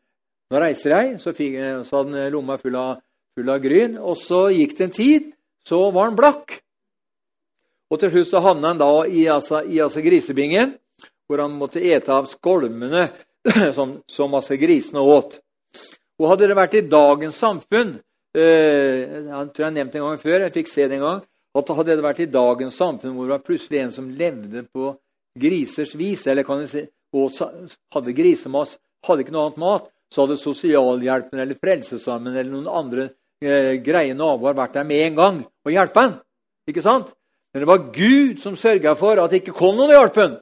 [0.49, 3.01] 'Nå reiser jeg.' Så, fikk, eh, så hadde han lomma full av,
[3.37, 3.97] full av gryn.
[3.97, 6.61] Og så gikk det en tid, så var han blakk.
[7.91, 10.73] Og til slutt så havna han da i, altså, i altså grisebingen,
[11.27, 13.09] hvor han måtte ete av skolmene
[13.77, 15.39] som, som altså grisene åt.
[16.19, 18.03] Og hadde det vært i dagens samfunn eh,
[18.35, 21.21] Jeg tror jeg nevnte en gang før, jeg fikk se det en gang,
[21.57, 24.91] at hadde det vært i dagens samfunn hvor det var plutselig en som levde på
[25.39, 26.83] grisers vis, eller kan si,
[27.95, 28.75] hadde grisemas,
[29.07, 33.07] hadde ikke noe annet mat, så hadde sosialhjelpen eller Frelsesarmen eller noen andre
[33.41, 36.15] eh, greie naboer vært der med en gang og hjulpet ham.
[36.69, 37.13] Ikke sant?
[37.53, 40.37] Men det var Gud som sørga for at det ikke kom noen og hjalp ham.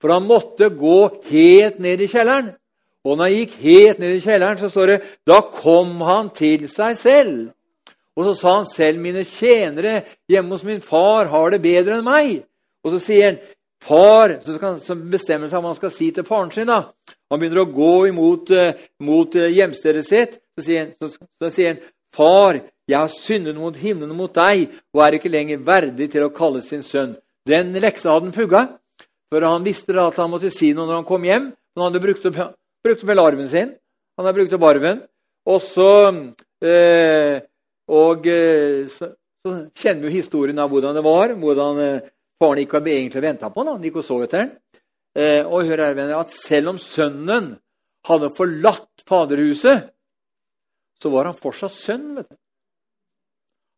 [0.00, 2.54] For han måtte gå helt ned i kjelleren.
[3.06, 6.66] Og når han gikk helt ned i kjelleren, så står det da kom han til
[6.68, 7.38] seg selv.
[8.18, 12.04] Og så sa han selv, mine tjenere hjemme hos min far har det bedre enn
[12.04, 12.42] meg.
[12.84, 13.38] Og så sier han,
[13.80, 16.68] far, så, bestemmer han seg om han skal si til faren sin.
[16.68, 16.82] da.
[17.32, 18.74] Han begynner å gå imot uh,
[19.06, 20.36] mot uh, hjemstedet sitt.
[20.58, 21.82] Så sier, han, så, så sier han,
[22.16, 22.60] far,
[22.90, 26.34] jeg har syndet mot himmelen og mot deg, og er ikke lenger verdig til å
[26.34, 27.14] kalle sin sønn.
[27.48, 28.64] Den leksa hadde han pugga,
[29.30, 31.52] for han visste at han måtte si noe når han kom hjem.
[31.78, 32.40] Han hadde brukt opp
[32.84, 33.74] Brukte opp arven sin.
[34.16, 35.02] Han har brukt opp arven.
[35.48, 35.90] Og så
[36.64, 37.40] eh,
[37.90, 39.10] Og eh, så,
[39.42, 41.34] så, kjenner vi historien av hvordan det var.
[41.34, 43.74] Hvordan eh, faren ikke egentlig venta på han.
[43.76, 44.52] Han gikk og så etter ham.
[45.18, 47.54] Eh, og hør her, venner, at selv om sønnen
[48.06, 49.90] hadde forlatt faderhuset,
[51.00, 52.14] så var han fortsatt sønn.
[52.16, 52.36] vet du.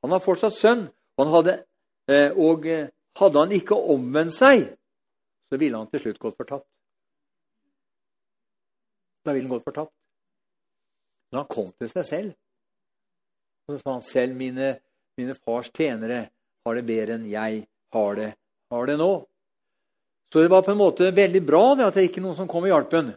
[0.03, 0.85] Han var fortsatt sønn.
[1.17, 1.57] Og, han hadde,
[2.11, 4.67] eh, og eh, hadde han ikke omvendt seg,
[5.49, 6.67] så ville han til slutt gått fortapt.
[9.25, 9.95] Da ville han gått fortapt.
[11.31, 12.33] Men han kom til seg selv.
[13.67, 14.75] Og så sa han selv mine,
[15.19, 16.25] mine fars tjenere
[16.63, 17.63] har det bedre enn jeg
[17.95, 18.33] har det,
[18.73, 19.13] har det nå.
[20.33, 22.65] Så det var på en måte veldig bra det at det ikke noen som kom
[22.65, 23.13] og hjalp ham.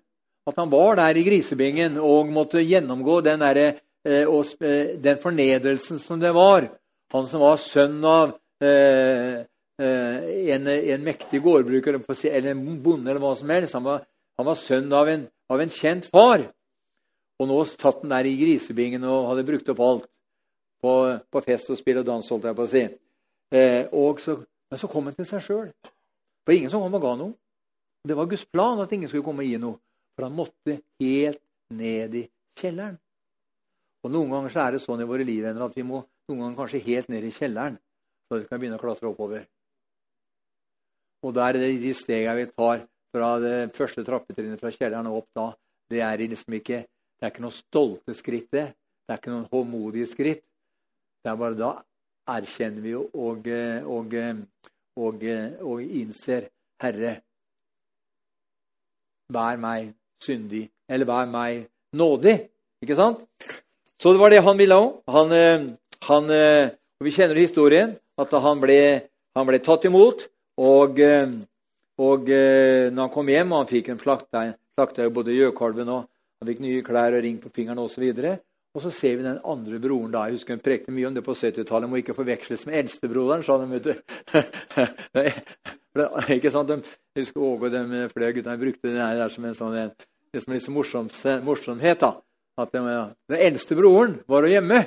[0.45, 3.61] At han var der i grisebingen og måtte gjennomgå den, der,
[4.05, 6.67] eh, eh, den fornedrelsen som det var.
[7.13, 9.43] Han som var sønn av eh
[9.77, 13.73] en, en, mektig gårdbruker eller en bonde eller hva som helst.
[13.75, 16.43] Han var, han var sønn av en av en kjent far.
[17.39, 20.05] Og nå satt han der i grisebingen og hadde brukt opp alt
[20.83, 20.91] på,
[21.31, 22.83] på fest og spill og dans, holdt jeg på å si.
[23.55, 24.37] Eh, så,
[24.71, 25.71] men så kom han til seg sjøl.
[26.45, 27.35] Var ingen som kom og ga noe.
[28.05, 29.79] Det var Guds plan at ingen skulle komme og gi noe.
[30.15, 31.41] For han måtte helt
[31.75, 32.23] ned i
[32.59, 32.99] kjelleren.
[34.05, 36.59] Og Noen ganger så er det sånn i våre liv at vi må noen ganger
[36.59, 37.79] kanskje helt ned i kjelleren
[38.25, 39.45] så vi kan begynne å klatre oppover.
[41.25, 45.23] Og da er det de stegene vi tar fra det første trappetrinnet fra kjelleren og
[45.23, 45.47] opp da,
[45.91, 46.83] det er liksom ikke
[47.15, 48.65] det er ikke noe stolte skritt, det.
[49.05, 50.43] Det er ikke noen håmodige skritt.
[51.23, 51.71] Det er bare da
[52.35, 53.47] erkjenner vi og, og,
[53.95, 54.15] og,
[54.99, 55.23] og,
[55.69, 56.49] og innser
[56.83, 57.13] Herre,
[59.31, 62.35] vær meg syndig, eller vær meg nådig.
[62.83, 63.23] Ikke sant?
[64.01, 64.99] Så det var det han ville òg.
[65.15, 65.35] Han,
[66.09, 66.31] han,
[67.01, 68.79] vi kjenner historien, at han ble,
[69.37, 70.27] han ble tatt imot.
[70.61, 70.99] Og
[72.01, 74.43] og eh, når han kom hjem, og han fikk en slakta,
[74.75, 76.03] slakta både gjøkalven og
[76.41, 78.03] han fikk nye klær og ring på fingeren osv.
[78.11, 78.41] Og,
[78.75, 80.25] og så ser vi den andre broren da.
[80.27, 81.89] Jeg husker hun prekte mye om det på 70-tallet.
[81.89, 83.69] Må ikke forveksles med eldstebroderen, sa de.
[83.71, 83.93] vet du.
[86.35, 86.73] ikke sant?
[86.73, 89.95] De, jeg husker Åge og de flere guttene brukte det der som en sånn en,
[90.35, 91.09] liksom liksom morsom,
[91.47, 92.03] morsomhet.
[92.03, 92.11] da.
[92.59, 92.83] At de,
[93.31, 94.83] den eldste broren var hjemme.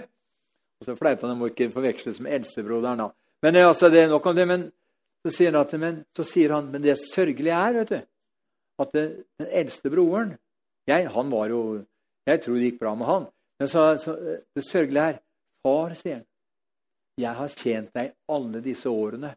[0.79, 3.01] Og så fleipa de må ikke forveksles med eldstebroderen.
[3.07, 3.09] da.
[3.43, 4.69] Men eh, altså, det er nok om det, men
[5.25, 7.99] så sier, han, men, så sier han men det sørgelige er vet du,
[8.79, 9.07] at det,
[9.41, 10.37] den eldste broren
[10.89, 11.63] jeg, han var jo,
[12.29, 13.27] jeg tror det gikk bra med han.
[13.61, 14.15] Men så, så,
[14.57, 15.19] det sørgelige er
[15.67, 16.27] Far, sier han,
[17.19, 19.33] jeg har tjent deg alle disse årene.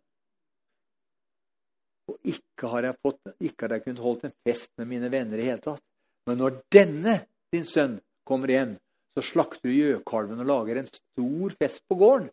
[2.12, 5.42] Og ikke har jeg, fått, ikke har jeg kunnet holdt en fest med mine venner
[5.42, 5.82] i hele tatt.
[6.30, 7.16] Men når denne,
[7.52, 8.76] din sønn, kommer hjem,
[9.16, 12.30] så slakter du gjøkalven og lager en stor fest på gården.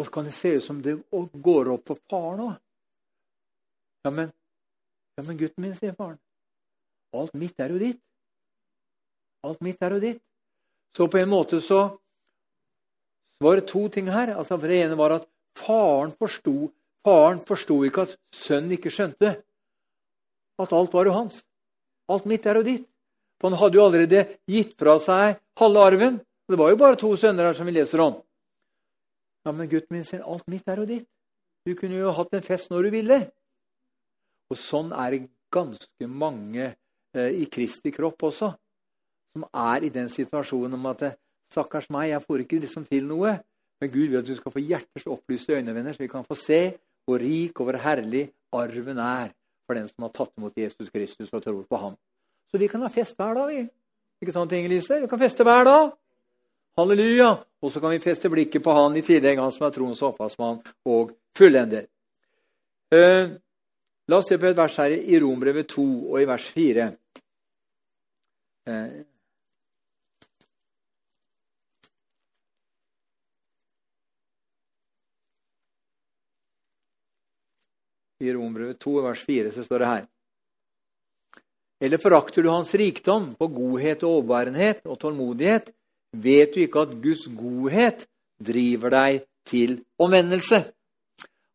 [0.00, 0.96] Og så kan det se ut som det
[1.44, 2.54] går opp for faren òg.
[4.06, 4.30] Ja, men,
[5.18, 6.16] ja, men gutten min, sier faren.
[7.12, 8.00] Alt mitt er jo ditt.
[9.44, 10.22] Alt mitt er jo ditt.
[10.96, 11.82] Så på en måte så,
[13.44, 14.32] var det to ting her.
[14.38, 19.30] Altså, for Det ene var at faren forsto Faren forsto ikke at sønnen ikke skjønte
[20.60, 21.38] at alt var jo hans.
[22.12, 22.84] Alt mitt er jo ditt.
[23.40, 26.18] For han hadde jo allerede gitt fra seg halve arven.
[26.44, 28.18] Det var jo bare to sønner her som vi leser om.
[29.46, 31.08] Ja, men gutten min alt mitt er jo ditt.
[31.64, 33.18] Du kunne jo hatt en fest når du ville.
[34.50, 35.20] Og sånn er det
[35.52, 38.50] ganske mange eh, i Kristi kropp også,
[39.34, 41.10] som er i den situasjonen om at
[41.50, 43.34] Stakkars meg, jeg får ikke liksom til noe.
[43.80, 46.36] Men Gud vil at du skal få hjerters opplyste øyne, venner, så vi kan få
[46.38, 46.60] se
[47.08, 49.32] hvor rik og hvor herlig arven er
[49.66, 51.96] for den som har tatt imot Jesus Kristus og tror på ham.
[52.50, 53.64] Så vi kan ha fest hver dag, vi.
[54.20, 55.00] Ikke sant, Inger Lise?
[55.00, 55.92] Vi kan feste hver dag.
[56.80, 57.34] Halleluja!
[57.60, 60.62] Og så kan vi feste blikket på Han i tillegg, Han som er troens opphavsmann
[60.88, 61.84] og fullender.
[62.94, 63.36] Eh,
[64.08, 66.88] la oss se på et vers her i Rombrevet 2 og i vers 4.
[68.68, 69.04] Uh, eh,
[78.20, 80.08] I Rombrevet 2, vers 4, så står det her.
[81.80, 85.70] Eller forakter du hans rikdom på godhet og overbærenhet og tålmodighet,
[86.12, 88.06] vet du ikke at Guds godhet
[88.40, 90.62] driver deg til omvendelse.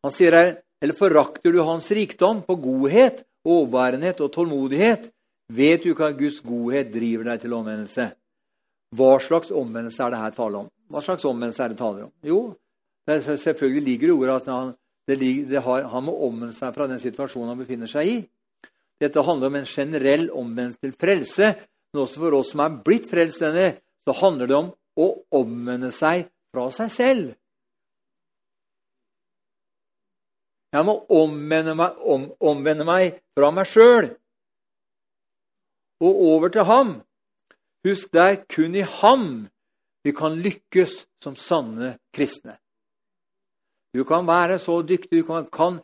[0.04, 5.10] Han sier her, eller forakter du hans rikdom på godhet, overbærenhet og tålmodighet,
[5.52, 8.10] vet du ikke at Guds godhet driver deg til omvendelse.
[8.96, 10.70] Hva slags omvendelse er det her tale om?
[10.90, 12.12] Hva slags omvendelse er det taler om?
[12.22, 12.40] Jo,
[13.06, 14.72] det selvfølgelig ligger det ordet at han,
[15.08, 15.18] det,
[15.50, 18.16] det har, han må omvende seg fra den situasjonen han befinner seg i.
[19.00, 21.50] Dette handler om en generell omvendelse til frelse.
[21.92, 23.74] Men også for oss som er blitt frelst, denne,
[24.06, 27.32] så handler det om å omvende seg fra seg selv.
[30.76, 34.10] Jeg må omvende meg, om, omvende meg fra meg sjøl
[36.04, 36.90] og over til ham.
[37.86, 39.46] Husk, det er kun i ham
[40.04, 42.58] vi kan lykkes som sanne kristne.
[43.94, 45.80] Du kan være så dyktig, du kan, kan,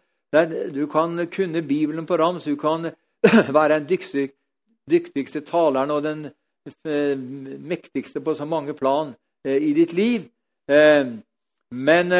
[0.74, 2.92] du kan kunne Bibelen på rams, du kan
[3.56, 4.28] være den dyktig,
[4.90, 6.26] dyktigste taleren og den
[7.58, 10.28] mektigste på så mange plan eh, i ditt liv.
[10.70, 11.06] Eh,
[11.72, 12.12] men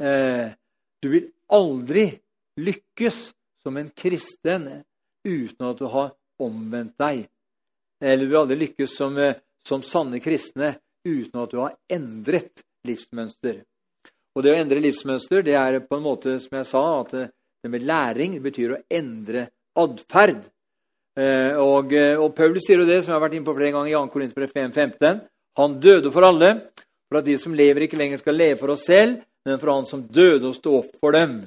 [0.00, 2.06] du vil aldri
[2.56, 3.18] lykkes
[3.60, 4.64] som en kristen
[5.28, 7.26] uten at du har omvendt deg.
[8.00, 9.18] Eller du vil aldri lykkes som,
[9.60, 10.72] som sanne kristne
[11.04, 13.60] uten at du har endret livsmønster.
[14.32, 17.14] Og det å endre livsmønster det er på en måte, som jeg sa, at
[17.60, 19.48] det med læring betyr å endre
[19.78, 20.42] atferd.
[21.18, 23.74] Eh, og, eh, og, Paulus sier jo det, som jeg har vært inne på flere
[23.74, 24.10] ganger i 2.
[24.12, 25.22] Korinterbrev 5.15.
[25.58, 26.50] Han døde for alle,
[27.10, 29.88] for at de som lever, ikke lenger skal leve for oss selv, men for han
[29.88, 31.40] som døde og stå opp for dem.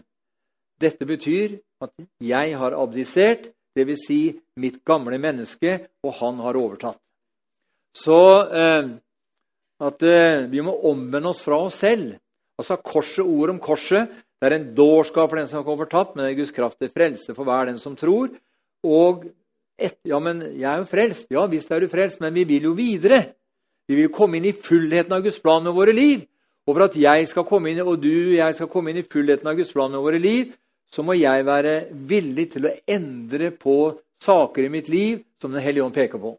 [0.81, 4.03] Dette betyr at jeg har abdisert, dvs.
[4.05, 4.19] Si
[4.59, 6.99] mitt gamle menneske, og han har overtatt.
[7.93, 8.91] Så eh,
[9.83, 12.15] at eh, vi må omvende oss fra oss selv.
[12.59, 14.11] Altså korset, ord om korset.
[14.37, 16.91] Det er en dårskap for den som kommer fortapt, men det er Guds kraft til
[16.93, 18.33] frelse for hver den som tror.
[18.83, 19.25] Og
[19.79, 21.31] et, ja, men jeg er jo frelst.
[21.33, 23.23] Ja, visst er du frelst, men vi vil jo videre.
[23.89, 26.23] Vi vil komme inn i fullheten av Guds plan med våre liv.
[26.63, 29.07] Og for at jeg skal komme inn, og du og jeg skal komme inn i
[29.07, 30.53] fullheten av Guds plan med våre liv,
[30.93, 31.73] så må jeg være
[32.07, 33.77] villig til å endre på
[34.23, 36.37] saker i mitt liv som Den hellige ånd peker på.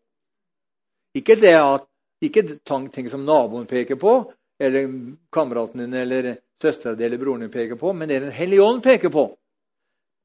[1.18, 1.84] Ikke det at,
[2.24, 4.14] ikke ting som naboen peker på,
[4.58, 4.88] eller
[5.34, 8.82] kameraten din eller søstera di eller broren din peker på, men det Den hellige ånd
[8.82, 9.26] peker på.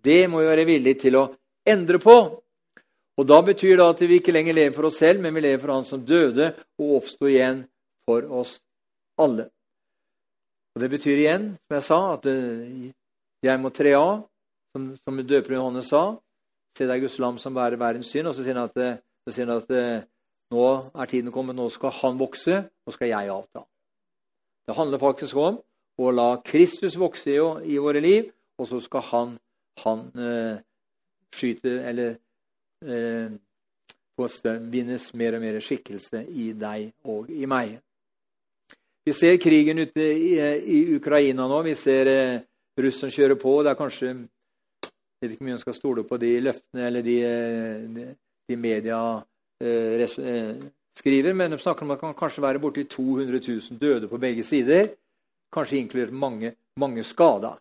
[0.02, 1.28] Det må vi være villig til å
[1.68, 2.16] endre på.
[3.20, 5.60] Og Da betyr det at vi ikke lenger lever for oss selv, men vi lever
[5.60, 7.66] for Han som døde og oppsto igjen
[8.08, 8.62] for oss
[9.20, 9.50] alle.
[10.76, 12.92] Og Det betyr igjen, som jeg sa, at eh,
[13.44, 14.24] jeg må tre av,
[14.72, 16.04] som, som døperen Johannes sa.
[16.78, 18.30] Se er Guds lam som bærer verdens synd.
[18.30, 20.08] Og så sier han at, eh, sier han at eh,
[20.56, 23.66] nå er tiden kommet, nå skal han vokse, nå skal jeg avta.
[24.70, 25.60] Det handler faktisk om
[26.00, 27.44] å la Kristus vokse i,
[27.76, 29.38] i våre liv, og så skal han,
[29.84, 30.08] han
[31.36, 32.16] skyte eller
[32.86, 33.30] eh,
[34.72, 37.78] vinnes mer og mer skikkelse i deg og i meg.
[39.06, 41.62] Vi ser krigen ute i, i Ukraina nå.
[41.66, 42.42] Vi ser eh,
[42.78, 43.62] russerne kjøre på.
[43.64, 44.12] Det er kanskje
[45.20, 48.04] jeg vet ikke mye man skal stole på de løftene eller de, eh, de,
[48.48, 49.00] de media
[49.60, 50.54] eh, res, eh,
[50.96, 54.20] skriver, men de snakker om at det kan kanskje være borti 200 000 døde på
[54.22, 54.94] begge sider.
[55.52, 57.58] Kanskje inkludert mange, mange skada.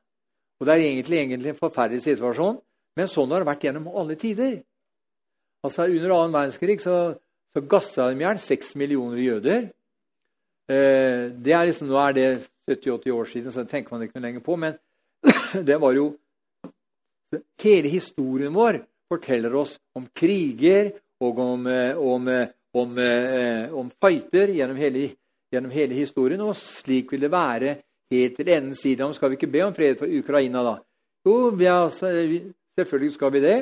[0.61, 2.61] Og Det er egentlig, egentlig en forferdelig situasjon,
[2.97, 4.61] men sånn har det vært gjennom alle tider.
[5.67, 6.99] Altså Under annen verdenskrig så,
[7.55, 9.71] så gassa de i hjel seks millioner jøder.
[10.71, 12.29] Eh, det er liksom, Nå er det
[12.69, 14.57] 70-80 år siden, så det tenker man ikke noe lenger på.
[14.57, 14.79] Men
[15.69, 16.13] det var jo
[17.61, 18.79] Hele historien vår
[19.13, 25.11] forteller oss om kriger og om, eh, om eh, om, eh, om fighter gjennom hele
[25.53, 27.77] gjennom hele historien, og slik vil det være
[28.13, 29.07] helt til enden side.
[29.15, 30.75] Skal vi ikke be om fred for Ukraina, da?
[31.25, 32.11] Jo, er, altså,
[32.77, 33.59] selvfølgelig skal vi det.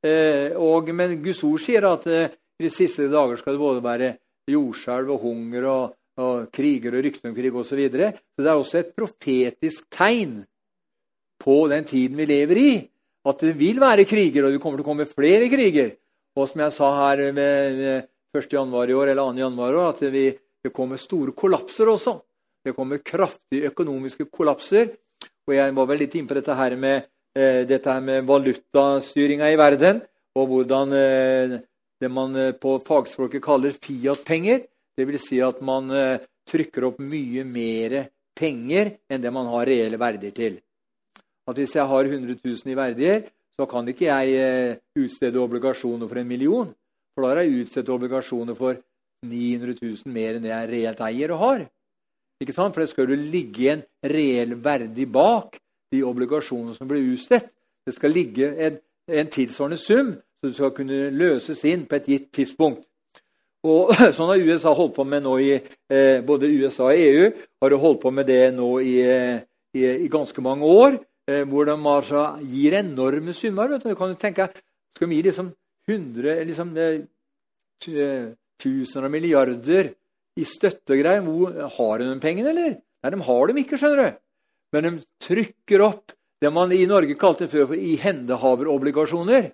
[0.00, 3.84] Eh, og, men Guds ord sier at eh, i de siste dager skal det både
[3.84, 4.12] være
[4.50, 7.68] jordskjelv og hunger og, og kriger og rykter om krig osv.
[7.68, 8.12] Så, videre.
[8.34, 10.40] så det er også et profetisk tegn
[11.40, 12.72] på den tiden vi lever i.
[13.28, 15.92] At det vil være kriger, og det kommer til å komme flere kriger.
[16.36, 17.80] Og som jeg sa her med
[18.32, 18.46] 1.
[18.54, 19.42] januar i år, eller 2.
[19.42, 20.30] januar, at vi,
[20.64, 22.16] det kommer store kollapser også.
[22.64, 24.92] Det kommer kraftige økonomiske kollapser.
[25.48, 29.58] Og jeg var vel litt inne på dette her med, dette her med valutastyringa i
[29.58, 30.00] verden,
[30.34, 31.58] og hvordan eh,
[32.00, 34.64] det man eh, på fagspråket kaller Fiat-penger.
[34.98, 35.28] Dvs.
[35.28, 40.34] Si at man eh, trykker opp mye mer penger enn det man har reelle verdier
[40.34, 40.58] til
[41.50, 43.24] at hvis jeg har 100 000 i verdier,
[43.58, 46.68] så kan ikke jeg eh, utstede obligasjoner for en million.
[47.10, 48.78] For da har jeg utstedt obligasjoner for
[49.26, 51.64] 900 000 mer enn det jeg reelt eier og har.
[52.40, 52.76] Ikke sant?
[52.76, 55.58] For det skal jo ligge en reell verdi bak
[55.92, 57.50] de obligasjonene som blir utstedt.
[57.86, 58.78] Det skal ligge en,
[59.08, 62.84] en tilsvarende sum, så det skal kunne løses inn på et gitt tidspunkt.
[63.66, 67.30] Og Sånn har USA holdt på med nå i eh, både USA og EU.
[67.62, 68.96] har holdt på med det nå i,
[69.76, 71.00] i, i ganske mange år.
[71.30, 73.68] Eh, hvor de altså gir enorme summer.
[73.68, 73.90] Vet du.
[73.90, 74.48] du kan jo tenke,
[74.96, 75.52] Skal vi gi liksom
[75.88, 77.00] 100 liksom, eh,
[77.88, 79.94] eh, tusener av milliarder
[80.36, 81.22] i støttegreier?
[81.76, 82.80] Har de de pengene, eller?
[83.02, 84.18] Nei, de har dem ikke, skjønner du.
[84.72, 84.92] Men de
[85.26, 89.50] trykker opp det man i Norge kalte før for ihendehaverobligasjoner.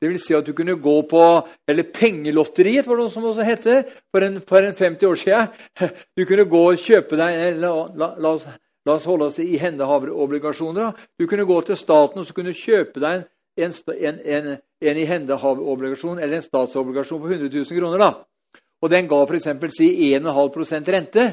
[0.00, 1.22] Det vil si at du kunne gå på
[1.68, 5.46] Eller Pengelotteriet, var det som også hette for en, for en 50 år siden.
[6.16, 8.48] Du kunne gå og kjøpe deg la, la, la oss
[8.88, 10.94] La oss holde oss i ihendehaverobligasjoner.
[11.20, 13.26] Du kunne gå til staten og så kunne kjøpe deg
[13.60, 18.00] en, en, en, en ihendehaverobligasjon eller en statsobligasjon for 100 000 kroner.
[18.00, 18.60] da.
[18.80, 19.50] Og den ga f.eks.
[19.76, 21.26] si 1,5% rente.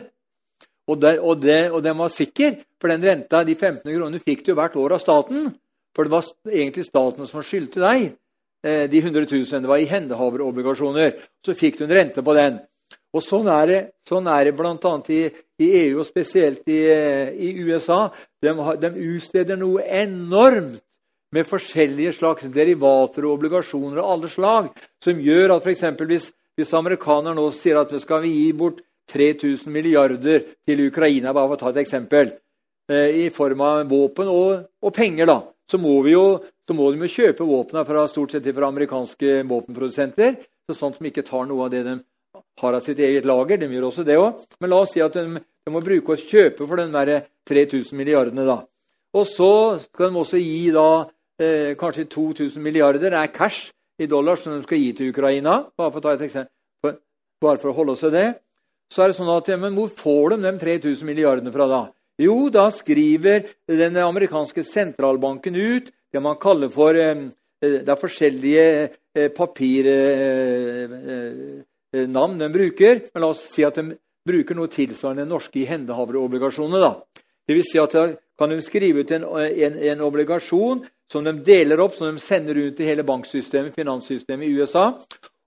[0.87, 4.45] Og, det, og, det, og, den var sikker, for den renta, de 15 kronene, fikk
[4.47, 5.49] du hvert år av staten.
[5.95, 8.07] For det var egentlig staten som skyldte deg
[8.63, 9.45] eh, de 100 000.
[9.49, 11.17] Det var i hendehaverobligasjoner.
[11.43, 12.61] Så fikk du en rente på den.
[13.15, 14.93] Og Sånn er det, sånn er det bl.a.
[15.11, 15.21] I,
[15.63, 16.81] i EU, og spesielt i,
[17.33, 18.05] i USA.
[18.43, 20.83] De, de, utsteder noe enormt
[21.35, 24.69] med forskjellige slags derivater og obligasjoner av alle slag,
[25.03, 25.83] som gjør at f.eks.
[26.07, 28.79] Hvis, hvis amerikaner nå sier at vi skal gi bort
[29.11, 32.33] 3000 milliarder til Ukraina, bare for å ta et eksempel,
[32.91, 37.03] eh, i form av våpen og, og penger, da, så må, jo, så må de
[37.03, 40.37] jo kjøpe våpnene fra, stort sett fra amerikanske våpenprodusenter,
[40.67, 41.97] så sånn at de ikke tar noe av det de
[42.61, 43.59] har av sitt eget lager.
[43.59, 44.41] De gjør også det òg.
[44.61, 47.97] Men la oss si at de, de, må bruke og kjøpe for den der 3000
[47.97, 48.45] milliardene.
[48.47, 48.61] da.
[49.17, 49.51] Og så
[49.83, 50.89] skal de også gi da
[51.41, 55.63] eh, kanskje 2000 milliarder er cash i dollar som de skal gi til Ukraina.
[55.77, 56.99] Bare for å ta et eksempel,
[57.41, 58.27] bare for å holde oss til det.
[58.91, 61.81] Så er det sånn at, ja, men Hvor får de de 3000 milliardene fra da?
[62.17, 67.29] Jo, da skriver den amerikanske sentralbanken ut det man kaller for eh,
[67.61, 68.89] Det er forskjellige
[69.35, 71.01] papirnavn.
[71.61, 72.07] Eh, Eh,
[72.39, 73.95] de bruker, men la oss si at de
[74.27, 76.87] bruker noe tilsvarende norske ihendehaverobligasjoner.
[77.47, 81.33] Det vil si at da kan de skrive ut en, en, en, obligasjon som de
[81.47, 84.89] deler opp, som de sender ut i hele banksystemet, finanssystemet i USA.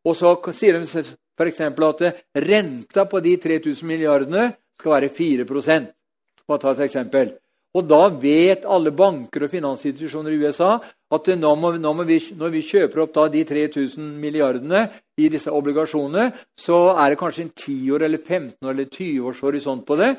[0.09, 1.05] Og så sier de
[1.41, 1.61] f.eks.
[1.65, 7.33] at renta på de 3000 milliardene skal være 4 For å ta et eksempel.
[7.79, 10.73] Og da vet alle banker og finansinstitusjoner i USA
[11.15, 14.89] at nå må, nå må vi, når vi kjøper opp de 3000 milliardene
[15.23, 19.29] i disse obligasjonene, så er det kanskje en 10 år eller 15 år eller 20
[19.31, 20.11] års horisont på det.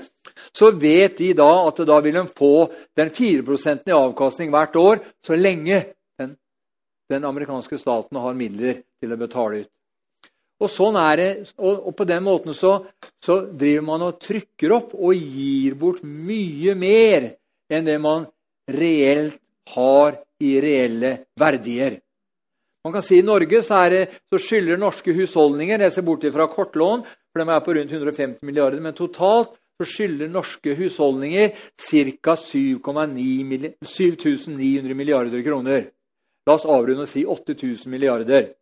[0.55, 3.43] Så vet de da at da vil de få den 4
[3.84, 5.84] i avkastning hvert år så lenge
[6.19, 6.38] den,
[7.11, 9.72] den amerikanske staten har midler til å betale ut.
[10.62, 12.76] Og sånn det, og, og på den måten så,
[13.24, 17.32] så driver man og trykker opp og gir bort mye mer
[17.72, 18.28] enn det man
[18.70, 19.39] reelt
[19.74, 21.97] har i reelle verdier.
[22.84, 26.47] Man kan si I Norge så, det, så skylder norske husholdninger Jeg ser bort fra
[26.49, 28.82] kortlån, for de er på rundt 150 milliarder.
[28.82, 32.36] Men totalt så skylder norske husholdninger ca.
[32.38, 35.86] 7900 milliarder kroner.
[36.45, 38.53] La oss avrunde og si 8000 milliarder.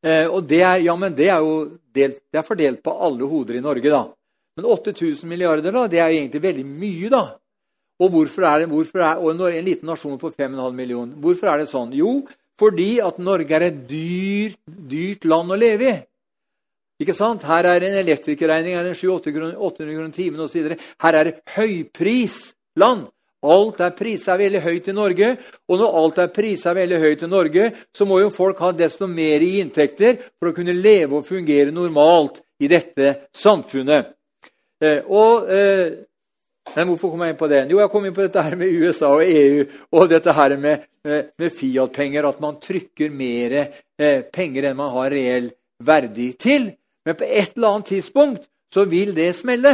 [0.00, 3.28] Eh, og det er, ja, men det er jo delt, det er fordelt på alle
[3.28, 3.90] hoder i Norge.
[3.90, 4.06] da.
[4.56, 7.08] Men 8000 milliarder da, det er jo egentlig veldig mye.
[7.10, 7.24] da.
[8.00, 11.16] Og hvorfor er det, hvorfor er, og en liten nasjon på 5,5 millioner.
[11.20, 11.92] Hvorfor er det sånn?
[11.92, 12.22] Jo,
[12.60, 15.98] fordi at Norge er et dyrt, dyrt land å leve i.
[17.00, 17.44] Ikke sant?
[17.48, 20.74] Her er en elektrikerregning er 700-800 kroner timen osv.
[21.00, 23.08] Her er det høyprisland.
[23.40, 25.30] Alt er prisa veldig høyt i Norge.
[25.68, 29.08] Og når alt er prisa veldig høyt i Norge, så må jo folk ha desto
[29.08, 34.12] mer i inntekter for å kunne leve og fungere normalt i dette samfunnet.
[34.80, 35.98] Eh, og eh,
[36.76, 37.60] men hvorfor kom jeg inn på det?
[37.70, 39.62] Jo, jeg kom inn på dette her med USA og EU
[39.96, 42.28] og dette her med, med, med Fiat-penger.
[42.28, 45.50] At man trykker mer eh, penger enn man har reell
[45.82, 46.68] verdi til.
[47.06, 49.72] Men på et eller annet tidspunkt så vil det smelle.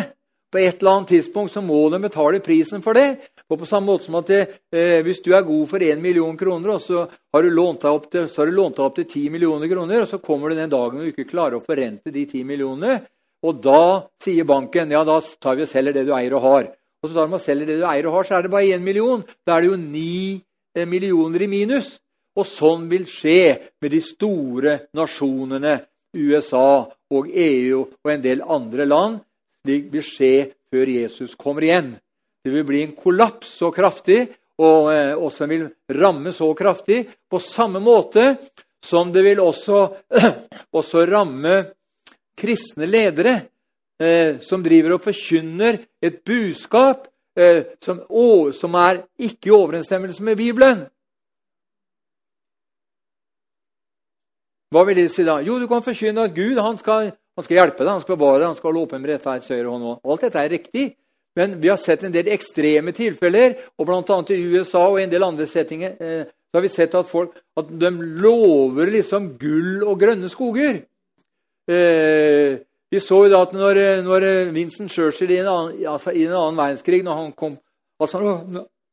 [0.56, 3.18] På et eller annet tidspunkt så må de betale prisen for det.
[3.52, 4.38] Og på samme måte som at det,
[4.72, 7.90] eh, Hvis du er god for 1 million kroner, og så har du lånt deg
[7.90, 11.12] opp til, så opp til 10 millioner kroner, og så kommer det den dagen du
[11.12, 13.02] ikke klarer å forrente de 10 millionene,
[13.44, 16.72] og da sier banken ja, da tar vi og selger det du eier og har.
[17.02, 18.72] Og så tar de og selger det du eier og har, så er det bare
[18.72, 19.22] 1 million.
[19.44, 20.40] Da er det jo 9
[20.74, 21.98] eh, millioner i minus.
[22.34, 25.82] Og sånn vil skje med de store nasjonene
[26.16, 29.20] USA og EU og en del andre land.
[29.66, 30.34] Vil skje
[30.70, 31.94] før Jesus kommer igjen.
[32.44, 34.26] Det vil bli en kollaps så kraftig,
[34.62, 38.36] og eh, også vil ramme så kraftig, på samme måte
[38.86, 39.82] som det vil også,
[40.78, 41.56] også ramme
[42.38, 43.34] kristne ledere
[43.98, 47.08] eh, som driver og forkynner et budskap
[47.38, 50.84] eh, som, å, som, er ikke i overensstemmelse med Bibelen.
[54.74, 55.38] Hva vil det si da?
[55.42, 58.40] Jo, du kan forkynne at Gud han skal, han skal hjelpe deg, han skal bevare
[58.40, 59.90] deg, han skal holde åpen rettferds høyre hånd.
[60.00, 60.86] Alt dette er riktig.
[61.36, 64.20] Men vi har sett en del ekstreme tilfeller, og bl.a.
[64.32, 67.90] i USA og en del andre settinger eh, har vi sett at folk at de
[68.22, 70.80] lover liksom gull og grønne skoger.
[71.68, 72.56] Eh,
[72.88, 76.36] vi så jo da at når, når Vincent Churchill i en, annen, altså i en
[76.38, 77.58] annen verdenskrig når han kom,
[78.00, 78.22] altså,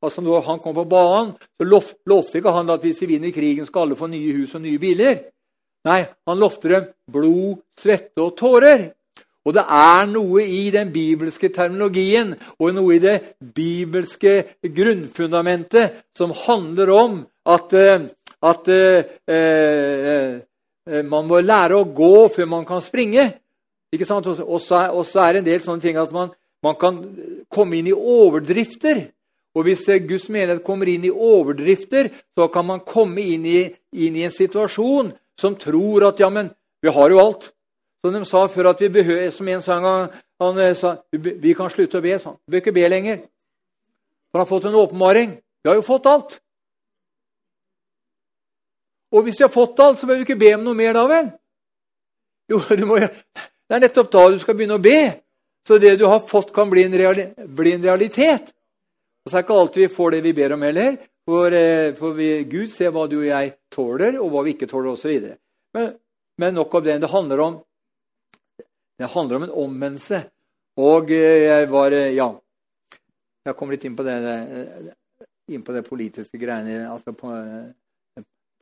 [0.03, 3.31] altså når han kom på banen, så lov, lovte ikke han at hvis vi vinner
[3.31, 5.21] krigen, skal alle få nye hus og nye biler.
[5.84, 8.86] Nei, han lovte dem blod, svette og tårer.
[9.43, 16.31] Og det er noe i den bibelske terminologien og noe i det bibelske grunnfundamentet som
[16.45, 17.19] handler om
[17.51, 18.07] at, eh,
[18.39, 20.39] at eh, eh,
[20.89, 23.29] Eh, man må lære å gå før man kan springe.
[23.93, 24.27] Ikke sant?
[24.27, 26.99] Og så er, det en del sånne ting at man, man, kan
[27.51, 29.05] komme inn i overdrifter.
[29.53, 33.67] Og hvis Guds menighet kommer inn i overdrifter, så kan man komme inn i,
[34.01, 35.13] inn i en situasjon
[35.43, 36.51] som tror at ja, men
[36.83, 37.49] vi har jo alt.
[38.03, 41.71] Som de sa før, at vi behøver, som en sang han eh, sa vi kan
[41.71, 42.17] slutte å be.
[42.19, 42.35] sånn.
[42.43, 43.21] Vi bør ikke be lenger.
[44.31, 45.37] For han har fått en åpenbaring.
[45.63, 46.39] Vi har jo fått alt.
[49.13, 51.05] Og hvis vi har fått alt, så bør vi ikke be om noe mer da
[51.07, 51.29] vel?
[52.51, 54.99] Jo, må, Det er nettopp da du skal begynne å be.
[55.67, 58.51] Så det du har fått, kan bli en, reali, bli en realitet.
[59.23, 60.97] Og så er det ikke alltid vi får det vi ber om heller.
[61.30, 64.67] For, eh, for vi, Gud ser hva du og jeg tåler, og hva vi ikke
[64.67, 65.30] tåler, osv.
[65.78, 65.93] Men,
[66.41, 66.97] men nok om det.
[67.03, 67.59] Det handler om,
[68.99, 70.24] det handler om en omvendelse.
[70.84, 72.32] Og eh, jeg var eh, Ja,
[73.47, 74.17] jeg kom litt inn på det,
[75.51, 76.86] inn på det politiske greiene.
[76.88, 77.32] altså på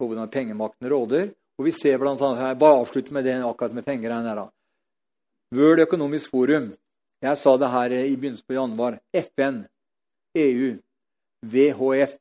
[0.01, 1.30] på hvordan pengemakten råder.
[1.59, 4.47] Og vi ser blant annet her, Bare avslutter med det akkurat med pengegreiene her.
[5.53, 6.72] World Economic Forum.
[7.22, 8.97] Jeg sa det her i begynnelsen på januar.
[9.14, 9.62] FN,
[10.36, 10.72] EU,
[11.45, 12.16] VHF,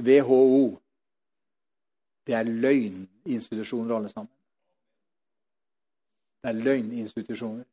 [0.00, 0.78] WHO.
[2.26, 4.32] Det er løgninstitusjoner, alle sammen.
[6.42, 7.64] Det er løgninstitusjoner.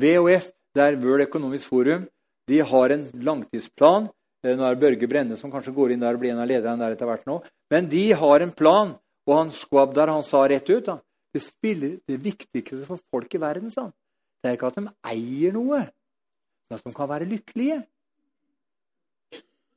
[0.00, 2.08] VHF, det er World Economic Forum,
[2.48, 4.08] de har en langtidsplan
[4.40, 6.48] Eh, nå er det Børge Brenne som kanskje går inn der og blir en av
[6.48, 7.40] lederne der etter hvert nå.
[7.72, 8.94] Men de har en plan,
[9.28, 10.96] og han Schwab der, han sa rett ut da,
[11.34, 13.96] det, spiller, det viktigste for folk i verden sa han,
[14.40, 17.82] det er ikke at de eier noe, men at de kan være lykkelige.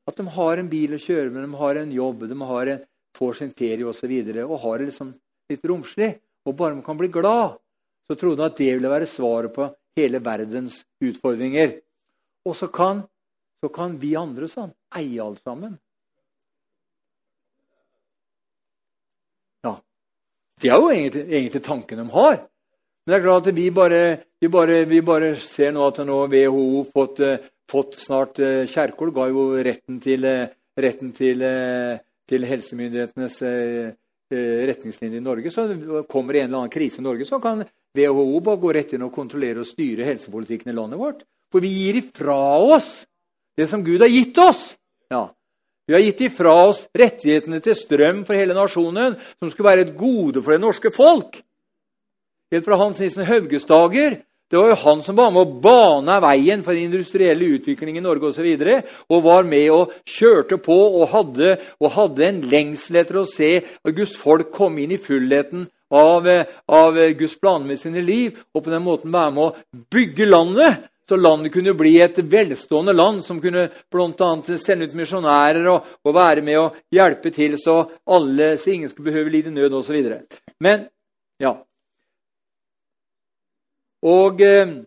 [0.10, 2.38] At de har en bil å kjøre med, de har en jobb, de
[2.74, 2.84] en,
[3.18, 3.90] får sin ferie osv.
[3.90, 5.14] Og, så videre, og har det liksom
[5.52, 6.12] litt romslig.
[6.46, 7.56] Og bare de kan bli glad,
[8.08, 11.78] så trodde han at det ville være svaret på hele verdens utfordringer.
[12.44, 13.06] Og så kan
[13.64, 15.78] så kan vi andre sånn eie alt sammen.
[19.64, 19.78] Ja.
[20.60, 22.42] Det er jo egentlig, egentlig tanken de har.
[22.44, 24.02] Men det er klart at vi bare,
[24.44, 29.14] vi bare, vi bare ser nå at nå WHO fått, uh, fått snart uh, Kjerkol
[29.16, 30.48] ga jo retten til, uh,
[30.80, 31.44] retten til,
[32.30, 33.42] til helsemyndighetenes
[34.34, 35.52] retningslinjer i Norge.
[35.54, 35.68] Så
[36.10, 37.62] kommer det en eller annen krise i Norge, så kan
[37.94, 41.22] WHO bare gå rett inn og kontrollere og styre helsepolitikken i landet vårt.
[41.54, 43.04] For vi gir ifra oss
[43.54, 44.72] det som Gud har gitt oss.
[45.14, 45.28] Ja.
[45.86, 49.98] Vi har gitt ifra oss rettighetene til strøm for hele nasjonen, som skulle være et
[49.98, 51.38] gode for det norske folk.
[52.54, 54.22] Helt fra Hans Nissen Hauges dager.
[54.54, 58.06] Det var jo han som var med å bane veien for den industrielle utviklingen i
[58.06, 58.46] Norge osv.
[58.46, 63.18] Og, så og var med og kjørte på og hadde, og hadde en lengsel etter
[63.18, 66.30] å se at Guds folk komme inn i fullheten av,
[66.70, 70.86] av Guds planer med sine liv, og på den måten være med å bygge landet
[71.10, 74.32] så landet kunne bli et velstående land som kunne bl.a.
[74.54, 79.10] sende ut misjonærer og, og, være med og hjelpe til så, alle, så ingen skulle
[79.10, 79.98] behøve lide nød osv.
[80.62, 80.86] Men
[81.42, 81.58] ja.
[84.04, 84.84] Og, eh,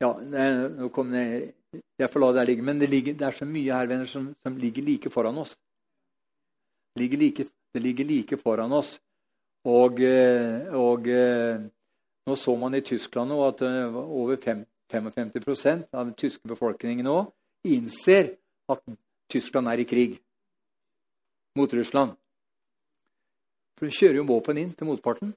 [0.00, 1.54] Ja, nå kom det,
[1.96, 2.62] jeg får la det ligge.
[2.62, 5.54] Men det, ligger, det, er så mye her venner, som, som ligger like foran oss.
[6.94, 8.98] Det ligger like, det ligger like foran oss.
[9.64, 11.62] Og, eh, og, eh,
[12.26, 17.16] nå så man i Tyskland nå at over 55% av den tyske befolkningen nå
[17.64, 18.34] innser
[18.68, 18.82] at
[19.30, 20.18] Tyskland er i krig
[21.56, 22.14] mot Russland.
[23.78, 25.32] For de kjører jo våpen inn til motparten.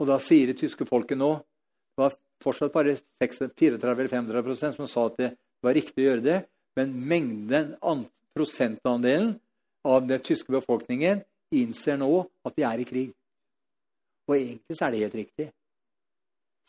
[0.00, 4.88] Og da sier det tyske folket nå Det var fortsatt bare 34 eller 35 som
[4.88, 5.30] sa at det
[5.60, 6.36] var riktig å gjøre det,
[6.78, 7.74] men mengden,
[8.32, 9.34] prosentandelen
[9.84, 11.20] av den tyske befolkningen
[11.52, 13.10] innser nå at de er i krig.
[14.30, 15.48] Og egentlig så er det helt riktig.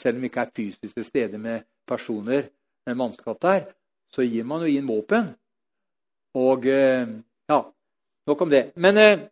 [0.01, 2.49] Selv om det ikke er fysiske steder med personer,
[2.85, 3.69] med mannskap der,
[4.11, 5.29] så gir man jo inn våpen.
[6.41, 7.07] Og eh,
[7.47, 7.59] ja,
[8.27, 8.63] nok om det.
[8.75, 9.23] Men eh,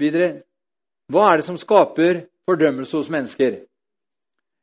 [0.00, 0.30] videre
[1.12, 3.58] Hva er det som skaper fordømmelse hos mennesker?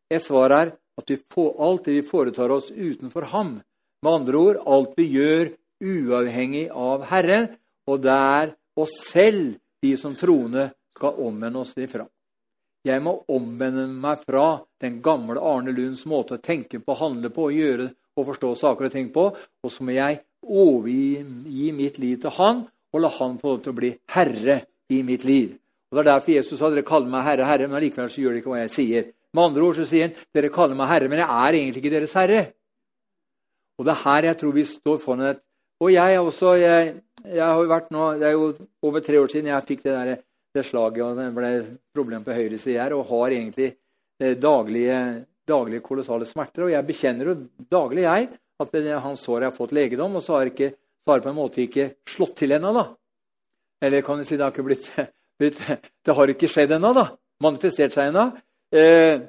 [0.10, 3.60] Et svar er at vi får alt det vi foretar oss utenfor ham.
[4.02, 7.52] Med andre ord alt vi gjør uavhengig av Herren,
[7.86, 12.08] og det er oss selv vi som troende skal omvende oss ifra.
[12.86, 17.52] Jeg må omvende meg fra den gamle Arne Lunds måte å tenke på, handle på,
[17.54, 19.28] gjøre og forstå saker og ting på.
[19.38, 23.76] Og så må jeg overgi mitt liv til Han og la Han få lov til
[23.76, 25.61] å bli herre i mitt liv.
[25.92, 28.32] Og Det er derfor Jesus sa dere kaller meg herre, herre, men allikevel så gjør
[28.32, 29.08] dere ikke hva jeg sier.
[29.36, 31.94] Med andre ord så sier han dere kaller meg herre, men jeg er egentlig ikke
[31.98, 32.42] deres herre.
[33.80, 35.42] Og Det er her jeg tror vi står foran et
[35.82, 36.94] Og jeg også, jeg,
[37.26, 38.52] jeg har jo vært nå, Det er jo
[38.86, 40.22] over tre år siden jeg fikk det, der,
[40.54, 41.52] det slaget og det ble
[41.94, 43.70] problem på høyre side her, og har egentlig
[44.22, 46.68] eh, daglige, daglige kolossale smerter.
[46.68, 47.38] Og jeg bekjenner jo
[47.72, 48.30] daglig, jeg,
[48.62, 51.90] at hans sår har fått legedom, og så har, ikke, det på en måte ikke
[52.08, 52.86] slått til ennå.
[53.82, 54.92] Eller kan du si det har ikke blitt
[55.42, 57.08] Det har ikke skjedd ennå, da.
[57.42, 58.28] Manifestert seg ennå.
[58.76, 59.24] Eh,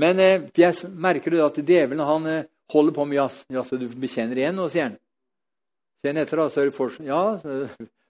[0.00, 3.44] men eh, jeg merker jo at djevelen han eh, holder på med jazz.
[3.52, 4.98] Jaså, du bekjenner igjen nå, sier han.
[6.04, 6.48] Kjenn etter, da.
[6.52, 7.60] Så er det for, ja, så,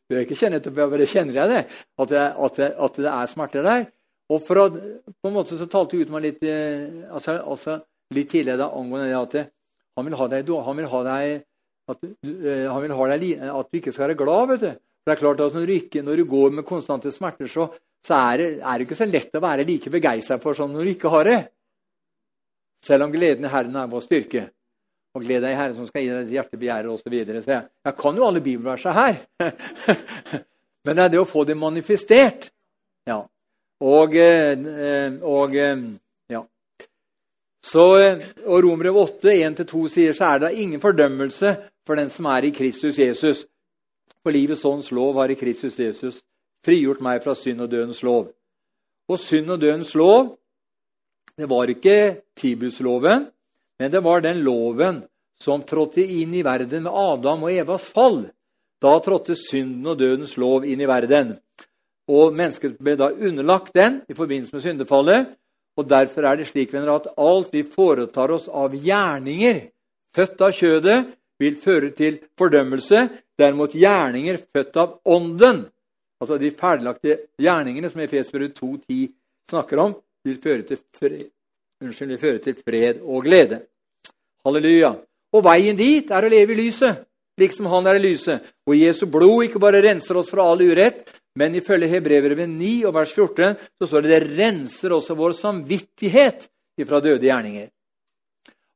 [0.08, 1.62] bør ikke kjenne etter, bare kjenner jeg det.
[1.98, 3.86] At det, at det, at det er smerter der.
[4.28, 6.42] Og for å, på en måte så talte ut meg litt,
[7.08, 7.78] altså, altså,
[8.12, 9.54] litt tidligere da, angående det at
[9.96, 11.38] han vil ha deg, han vil ha deg
[11.88, 14.50] at, han vil ha deg, at du ikke skal være glad.
[14.52, 14.82] vet du.
[15.08, 17.68] For det er klart at Når du, ikke, når du går med konstante smerter, så,
[18.04, 20.84] så er, det, er, det, ikke så lett å være like begeistra for sånn når
[20.84, 21.38] du ikke har det.
[22.84, 24.44] Selv om gleden i Herren er vår styrke.
[25.16, 27.06] Og gled deg i Herren som skal gi deg ditt hjerte begjæret osv.
[27.06, 27.40] Så, videre.
[27.42, 29.18] så jeg, jeg kan jo alle bibelversene her.
[30.84, 32.50] Men det er det å få det manifestert.
[33.08, 33.22] Ja.
[33.80, 35.84] Og, eh, og eh,
[36.36, 36.44] ja.
[37.64, 41.56] Så, eh, og Romerbrev 8, 1-2 sier så er det ingen fordømmelse
[41.88, 43.48] for den som er i Kristus Jesus.
[44.22, 46.20] For livets ånds lov har i Kristus Jesus
[46.66, 48.28] frigjort meg fra synd og dødens lov.
[49.08, 50.34] Og synd og dødens lov,
[51.38, 53.28] det var ikke Tibusloven,
[53.78, 55.04] men det var den loven
[55.38, 58.24] som trådte inn i verden med Adam og Evas fall.
[58.82, 61.36] Da trådte synden og dødens lov inn i verden.
[62.08, 65.34] Og Mennesket ble da underlagt den i forbindelse med syndefallet.
[65.78, 69.68] Og Derfor er det slik venner, at alt vi foretar oss av gjerninger
[70.16, 70.98] født av kjødet,
[71.38, 73.08] vil føre til fordømmelse.
[73.38, 75.66] Derimot gjerninger født av ånden
[76.18, 79.04] Altså de ferdiglagte gjerningene som Efesbrevet 2.10
[79.50, 79.92] snakker om,
[80.26, 81.28] vil føre til, fred,
[81.82, 83.60] unnskyld, vil føre til fred og glede.
[84.46, 84.96] Halleluja.
[85.36, 87.04] Og veien dit er å leve i lyset,
[87.38, 88.50] liksom han er i lyset.
[88.66, 91.04] Og Jesu blod ikke bare renser oss fra all urett,
[91.38, 96.48] men ifølge Hebrevet 9 og vers 14 så står det det renser også vår samvittighet
[96.82, 97.68] ifra døde gjerninger.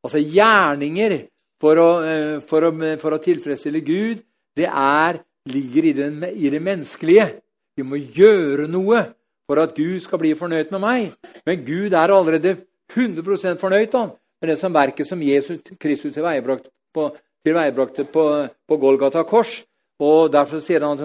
[0.06, 1.16] Altså gjerninger
[1.62, 4.22] for å, eh, for å, for å tilfredsstille Gud,
[4.58, 7.28] det er ligger i, den, i det menneskelige.
[7.76, 9.04] Vi må gjøre noe
[9.48, 11.12] for at Gud skal bli fornøyd med meg.
[11.46, 12.56] Men Gud er allerede
[12.92, 17.08] 100% fornøyd han, med det som verket som Jesus Kristus tilveiebrakte på,
[17.46, 18.24] tilveiebrakte på,
[18.68, 19.60] på Golgata kors.
[20.02, 20.98] Og Derfor sier han,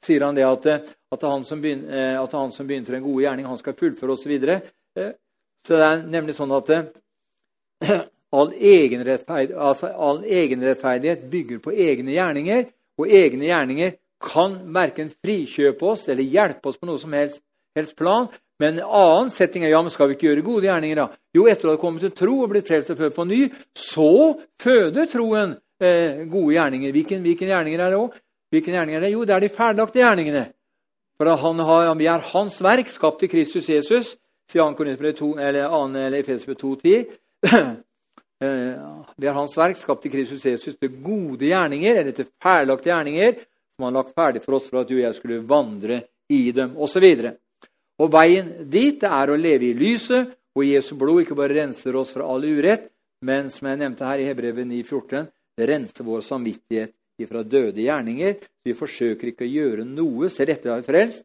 [0.00, 0.68] sier han det at,
[1.12, 4.22] at, han begynner, eh, at, han som begynte den gode gjerning, han skal fullføre osv.
[4.22, 4.60] Så, videre.
[4.96, 5.12] Eh,
[5.66, 6.72] så det er nemlig sånn at
[8.32, 12.68] all egenrettferdighet, altså all egenrettferdighet bygger på egne gjerninger
[13.00, 17.40] og egne gjerninger kan verken frikjøpe oss eller hjelpe oss på noe som helst,
[17.76, 18.28] helst plan.
[18.60, 21.00] Men en annen setting er ja, men skal vi ikke gjøre gode gjerninger.
[21.00, 21.08] da?
[21.34, 23.40] Jo, etter å ha kommet til tro og blitt frelst og født på ny,
[23.72, 24.10] så
[24.60, 26.92] føder troen eh, gode gjerninger.
[26.92, 28.18] Hvilken, hvilken gjerninger er det òg?
[28.52, 29.12] Hvilken gjerninger er det?
[29.14, 30.44] Jo, det er de ferdiglagte gjerningene.
[31.16, 34.16] For han har, Vi er Hans verk, skapt i Kristus Jesus,
[34.50, 34.84] sier 2.
[34.84, 35.38] eller 2.
[35.38, 37.08] eller Efesbrev 2.10.
[38.40, 38.76] Eh,
[39.20, 43.42] er Hans verk, skapt i Kristus Jesus til gode gjerninger, eller til ferdiglagte gjerninger,
[43.76, 46.72] som han lagt ferdig for oss for at du og jeg skulle vandre i dem,
[46.80, 47.04] osv.
[47.04, 47.34] Og,
[48.00, 52.10] og veien dit er å leve i lyset Og Jesu blod ikke bare renser oss
[52.10, 52.88] fra all urett,
[53.22, 56.96] men som jeg nevnte her i Hebrevet 9,14, det renser vår samvittighet
[57.28, 58.34] fra døde gjerninger.
[58.66, 61.22] Vi forsøker ikke å gjøre noe, selv etter å ha frelst,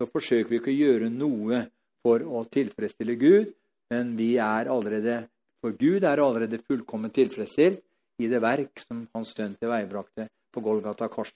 [0.00, 1.66] så forsøker vi ikke å gjøre noe
[2.02, 3.52] for å tilfredsstille Gud,
[3.92, 5.26] men vi er allerede,
[5.62, 7.80] for Gud er allerede fullkomment tilfredsstilt
[8.22, 11.32] i det verk som hans sønn til veibrakte på Golgata kors.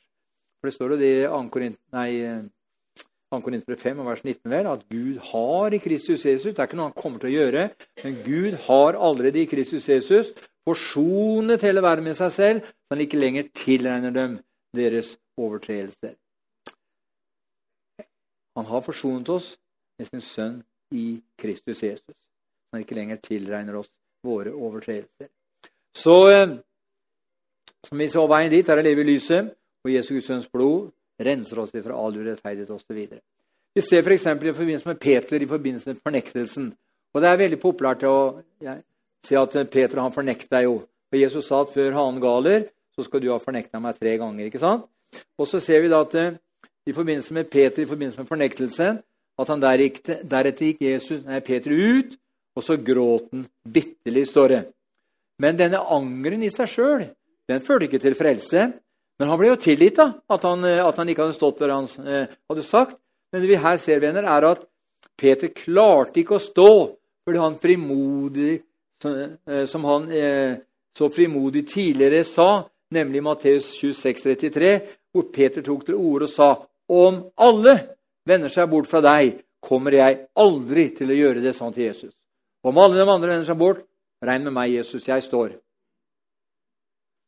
[0.61, 2.21] For det står jo det i
[3.31, 3.41] 2.
[3.43, 6.93] Korinterbrev 5, vers 19, vel, at Gud har i Kristus Jesus Det er ikke noe
[6.93, 7.65] han kommer til å gjøre,
[8.05, 10.31] men Gud har allerede i Kristus Jesus
[10.67, 14.39] forsonet hele verden med seg selv, så han ikke lenger tilregner dem
[14.75, 16.15] deres overtredelser.
[18.57, 19.53] Han har forsonet oss
[19.99, 20.57] med sin sønn
[20.95, 22.17] i Kristus Jesus.
[22.73, 23.91] Han ikke lenger tilregner oss
[24.27, 25.31] våre overtredelser.
[25.97, 26.57] Så eh,
[27.87, 29.53] som vi så veien dit, er å leve i lyset,
[29.87, 30.91] og Jesu Guds sønns blod
[31.23, 32.99] renser oss fra all urettferdighet osv.
[33.77, 34.27] Vi ser f.eks.
[34.27, 36.73] i forbindelse med Peter i forbindelse med fornektelsen.
[37.15, 38.17] Og Det er veldig populært å
[39.25, 40.81] si at Peter han fornekta jo.
[41.07, 42.67] For Jesus sa at før hanen galer,
[42.97, 44.47] så skal du ha fornekta meg tre ganger.
[44.47, 44.89] ikke sant?
[45.39, 46.37] Og så ser vi da at eh,
[46.87, 48.99] i forbindelse med Peter i forbindelse med fornektelsen,
[49.39, 52.17] at han der gikk, deretter gikk Jesus, nei, Peter ut,
[52.57, 54.63] og så gråt han bitterlig, står det.
[55.43, 57.07] Men denne angeren i seg sjøl,
[57.51, 58.71] den førte ikke til frelse.
[59.17, 61.73] Men han ble jo tilgitt da, at han, eh, at han ikke hadde stått for
[61.73, 62.99] han eh, hadde sagt.
[63.33, 64.65] Men det vi her ser, venner, er at
[65.17, 66.71] Peter klarte ikke å stå
[67.27, 68.53] fordi han frimodig,
[69.05, 70.05] eh, som han
[70.97, 72.63] så frimodig tidligere sa,
[72.95, 74.71] nemlig Matteus 26, 33,
[75.11, 76.51] hvor Peter tok til orde og sa
[76.93, 77.75] om alle
[78.29, 82.16] vender seg bort fra deg, kommer jeg aldri til å gjøre det sånn til Jesus.
[82.67, 83.85] Om alle de andre vender seg bort,
[84.27, 85.55] regn med meg, Jesus, jeg står.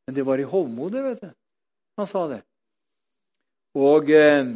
[0.09, 1.30] Men det var i hovmodet, vet du.
[2.01, 2.41] Han sa det.
[3.78, 4.49] Og, eh,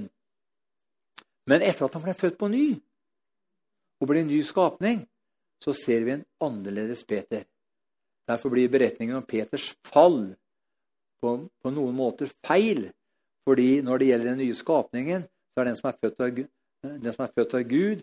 [1.47, 2.67] men etter at han ble født på ny
[4.03, 5.05] og ble en ny skapning,
[5.63, 7.45] så ser vi en annerledes Peter.
[8.27, 10.33] Derfor blir beretningen om Peters fall
[11.23, 12.89] på, på noen måter feil.
[13.47, 16.01] Fordi når det gjelder den nye skapningen, så er den som er
[17.37, 18.03] født av, Gud,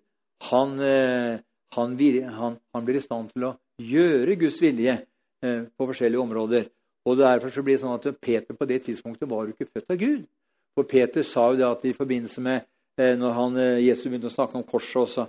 [0.51, 1.39] han, eh,
[1.75, 1.95] han,
[2.39, 4.95] han, han, blir i stand til å gjøre Guds vilje
[5.45, 6.67] eh, på forskjellige områder.
[7.07, 9.93] Og Derfor så blir det sånn at Peter på det tidspunktet var jo ikke født
[9.93, 10.25] av Gud.
[10.77, 12.65] For Peter sa jo det at i forbindelse med
[12.99, 15.27] eh, når han, eh, Jesus begynte å snakke om korset, og så,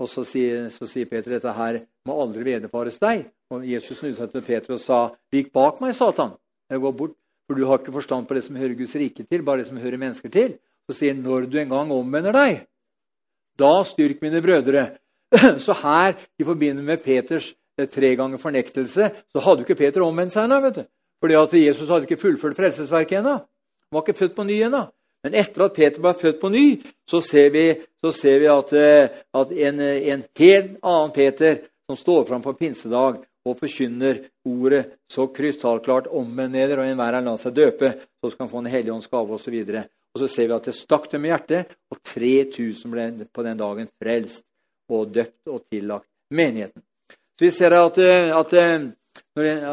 [0.00, 3.26] og så, sier, så sier, Peter dette her må aldri vederfares deg.
[3.50, 5.00] Og Jesus snudde seg til Peter og sa,
[5.32, 6.36] 'Vik bak meg, Satan.
[6.70, 7.16] Jeg går bort,
[7.46, 9.76] for du har ikke forstand på det som hører Guds rike til, bare det som
[9.82, 12.66] hører mennesker til.' Så sier han, 'Når du en gang omvender deg,
[13.58, 14.96] da styrk mine brødre.'
[15.64, 20.04] Så her, i forbindelse med Peters eh, tre ganger fornektelse, så hadde jo ikke Peter
[20.04, 20.84] omvendt seg ennå.
[21.20, 23.36] Fordi at Jesus hadde ikke fullført frelsesverket ennå.
[23.38, 24.86] Han var ikke født på ny ennå.
[25.24, 26.66] Men etter at Peter ble født på ny,
[27.08, 27.64] så ser vi,
[28.00, 31.60] så ser vi at, eh, at en, en, helt annen Peter
[31.90, 37.24] som står fram på pinsedag og forkynner ordet så krystallklart omvend neder, og enhver er
[37.24, 39.56] la seg døpe, så skal han få en hellig ånds gave osv.
[39.60, 43.08] Og, så og så ser vi at det stakk dem i hjertet, og 3000 ble
[43.28, 44.44] på den dagen frelst
[44.90, 46.82] og døpt og tillagt menigheten.
[47.38, 48.88] Så vi ser at, eh, at eh,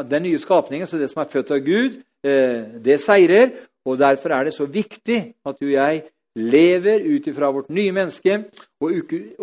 [0.10, 3.52] den nye skapningen, så det som er født av Gud, eh, det seirer.
[3.86, 6.04] Og Derfor er det så viktig at du og jeg
[6.36, 8.44] lever ut ifra vårt nye menneske,
[8.82, 8.92] og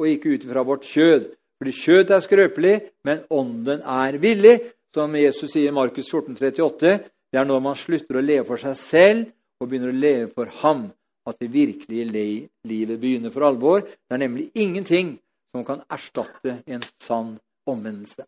[0.07, 1.31] ikke ut ifra vårt kjød.
[1.59, 4.61] Fordi kjød er skrøpelig, men ånden er villig.
[4.95, 6.99] Som Jesus sier i Markus 14, 38,
[7.33, 9.25] det er når man slutter å leve for seg selv
[9.59, 10.85] og begynner å leve for ham,
[11.27, 12.05] at det virkelige
[12.69, 13.81] livet begynner for alvor.
[13.81, 15.17] Det er nemlig ingenting
[15.55, 17.37] som kan erstatte en sann
[17.71, 18.25] omvendelse.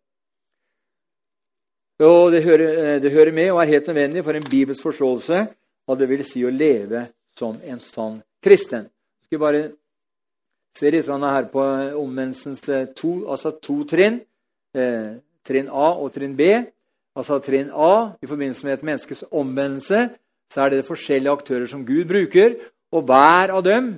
[2.06, 5.46] Og det hører, eh, det hører, med og er helt nødvendig for en Bibels forståelse
[5.88, 7.06] av det vil si å leve
[7.38, 8.86] som en sann kristen.
[8.86, 9.72] Jeg skal bare
[10.76, 11.62] se litt her på
[11.96, 14.20] omvendelsens eh, to, altså to trinn.
[14.74, 16.42] Eh, trinn A og trinn B.
[17.16, 20.10] Altså Trinn A i forbindelse med et menneskes omvendelse
[20.52, 22.54] så er det forskjellige aktører som Gud bruker.
[22.92, 23.94] Og hver av dem,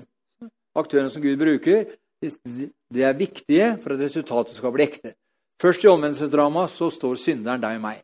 [0.75, 1.85] aktørene som Gud bruker,
[2.21, 5.15] det er viktige for at resultatet skal bli ekte.
[5.63, 8.03] Først i omvendelsesdramaet så står synderen deg og meg.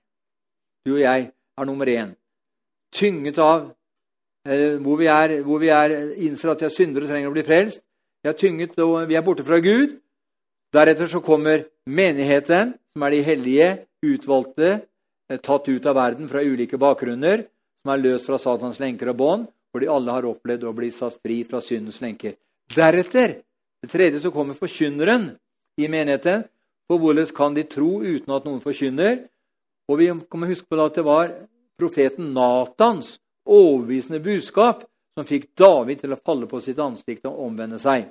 [0.86, 2.14] Du og jeg er nummer én.
[2.94, 3.68] Tynget av
[4.46, 5.94] eh, hvor, vi er, hvor vi er,
[6.26, 7.82] innser at vi er syndere og trenger å bli frelst.
[8.22, 9.96] Vi er tynget og vi er borte fra Gud.
[10.74, 13.68] Deretter så kommer menigheten, som er de hellige,
[14.04, 14.70] utvalgte,
[15.30, 17.46] eh, tatt ut av verden fra ulike bakgrunner,
[17.82, 20.90] som er løst fra Satans lenker og bånd, hvor de alle har opplevd å bli
[20.94, 22.34] satt fri fra syndens lenker.
[22.74, 23.38] Deretter,
[23.84, 25.30] det tredje, så kommer forkynneren
[25.80, 26.46] i menigheten,
[26.88, 29.22] for hvordan kan de tro uten at noen forkynner?
[29.88, 31.32] Og vi må huske på at det var
[31.80, 37.78] profeten Natans overbevisende budskap som fikk David til å falle på sitt ansikt og omvende
[37.82, 38.08] seg.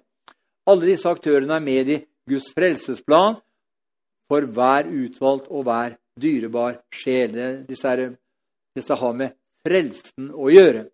[0.70, 2.00] Alle disse aktørene er med i
[2.30, 3.40] Guds frelsesplan,
[4.32, 7.36] for hver utvalgt og hver dyrebar sjel.
[7.68, 8.14] Disse, er,
[8.76, 10.86] disse har med frelsen å gjøre.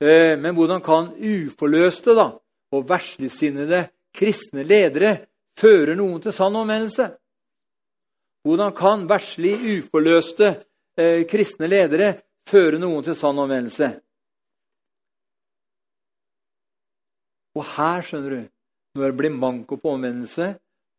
[0.00, 2.30] Eh, men hvordan kan uforløste da,
[2.74, 5.14] og versligsinnede kristne ledere
[5.58, 7.08] fører noen til sann omvendelse?
[8.46, 10.50] Hvordan kan verslig uforløste
[10.98, 12.12] eh, kristne ledere
[12.48, 13.90] føre noen til sann omvendelse?
[17.58, 18.42] Og her, skjønner du,
[18.94, 20.52] når det blir manko på omvendelse,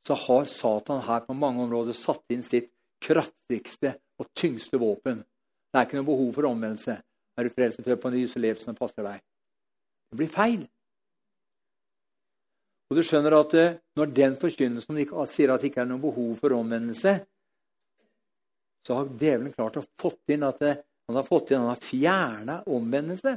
[0.08, 2.72] så har Satan her på mange områder satt inn sitt
[3.04, 5.22] kraftigste og tyngste våpen.
[5.70, 6.98] Det er ikke noe behov for omvendelse.
[7.38, 9.22] Er du frelst og på ny, så lev som passer deg.
[10.12, 10.66] Det blir feil.
[12.90, 14.98] Og du skjønner at eh, Når den forkynnelsen
[15.30, 17.20] sier at det ikke er noe behov for omvendelse,
[18.86, 20.80] så har djevelen klart å fått inn at eh,
[21.10, 23.34] han har fått inn, han har fjerna omvendelse.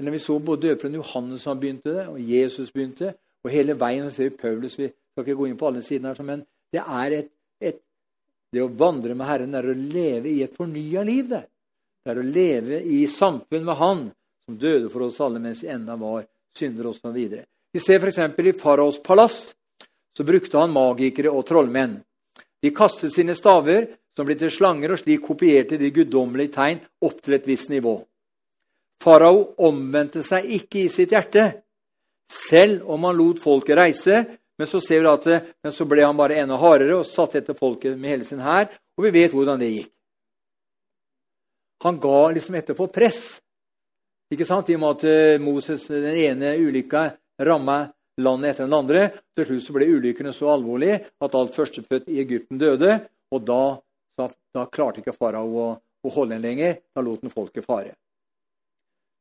[0.00, 3.14] Eller Vi så både døperen Johannes som begynte det, og Jesus begynte.
[3.44, 4.78] Og hele veien ser vi Paulus.
[4.78, 6.42] Vi skal ikke gå inn på alle sidene, her, men
[6.72, 7.30] det er et,
[7.60, 7.80] et,
[8.52, 11.28] det å vandre med Herren er å leve i et fornya liv.
[11.30, 11.44] Det.
[12.02, 14.06] det er å leve i samfunn med Han,
[14.44, 16.26] som døde for oss alle mens vi ennå var
[16.58, 17.20] syndere osv.
[17.74, 18.18] Vi ser f.eks.
[18.38, 19.54] i faraos palass
[20.16, 21.98] så brukte han magikere og trollmenn.
[22.62, 27.18] De kastet sine staver, som ble til slanger, og slik kopierte de guddommelige tegn opp
[27.22, 27.96] til et visst nivå.
[29.02, 31.48] Farao omvendte seg ikke i sitt hjerte,
[32.30, 34.22] selv om han lot folket reise.
[34.54, 35.26] Men så ser vi at
[35.66, 38.68] men så ble han bare enda hardere og satt etter folket med hele sin hær.
[38.94, 39.90] Og vi vet hvordan det gikk.
[41.82, 43.42] Han ga liksom etter for press.
[44.32, 44.70] Ikke sant?
[44.70, 47.08] I og med at eh, Moses, den ene ulykka
[47.40, 47.78] ramma
[48.20, 49.08] landet etter den andre.
[49.34, 52.98] Til slutt så ble ulykkene så alvorlige at alt førstefødt i Egypten døde.
[53.34, 53.62] Og da,
[54.18, 56.80] da, da klarte ikke farao å, å holde en lenger.
[56.94, 57.96] Da lot han folket fare.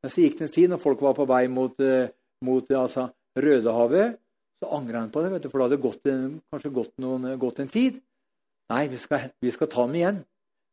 [0.03, 2.11] Men så gikk det en tid, når folk var på vei mot, eh,
[2.43, 3.07] mot altså,
[3.39, 4.17] Rødehavet,
[4.59, 7.61] så angra han på det, du, for det hadde gått en, kanskje gått, noen, gått,
[7.63, 8.01] en tid.
[8.71, 10.19] Nei, vi skal, vi skal, ta dem igjen.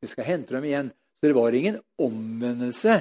[0.03, 0.91] Vi skal hente dem igjen.
[0.91, 2.97] Så det var ingen omvendelse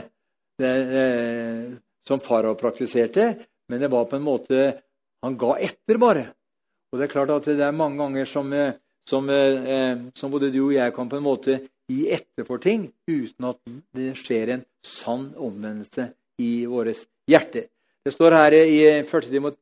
[0.61, 0.71] det,
[1.01, 1.65] eh,
[2.07, 3.27] som farao praktiserte,
[3.69, 4.69] men det var på en måte
[5.19, 6.21] Han ga etter, bare.
[6.93, 10.47] Og det er klart at det er mange ganger som, eh, som, eh, som både
[10.53, 11.57] du og jeg kan på en måte
[11.91, 13.59] gi etter for ting uten at
[13.91, 16.07] det skjer en sann omvendelse
[16.39, 16.93] i våre
[17.27, 17.67] hjerter.
[18.05, 19.27] Det står her i 1.
[19.27, 19.57] Timot,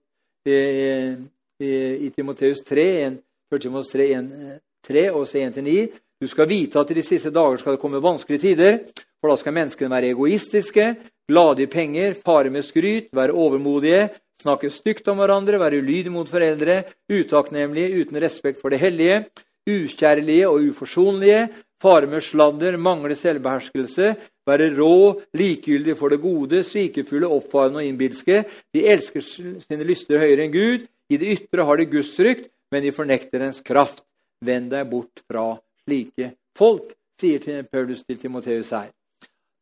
[0.45, 3.17] i Timoteus 3, 1,
[3.49, 3.61] 1.
[3.65, 5.89] Timoteus 3, 1, 3 og 1-9.
[6.21, 8.79] Du skal vite at i de siste dager skal det komme vanskelige tider,
[9.19, 10.85] for da skal menneskene være egoistiske,
[11.27, 14.07] glade penger, fare med skryt, være overmodige,
[14.41, 19.25] snakke stygt om hverandre, være ulydige mot foreldre, utakknemlige, uten respekt for det hellige,
[19.67, 21.47] ukjærlige og uforsonlige,
[21.81, 24.15] fare med sladder, mangle selvbeherskelse,
[24.47, 28.43] være rå, likegyldig for det gode, svikefulle, oppfarende og innbilske.
[28.73, 30.87] De elsker sine lyster høyere enn Gud.
[31.11, 34.03] I det ytre har de gudsfrykt, men de fornekter ens kraft.
[34.43, 38.96] Vend deg bort fra slike folk, sier Paulus til Timoteus her.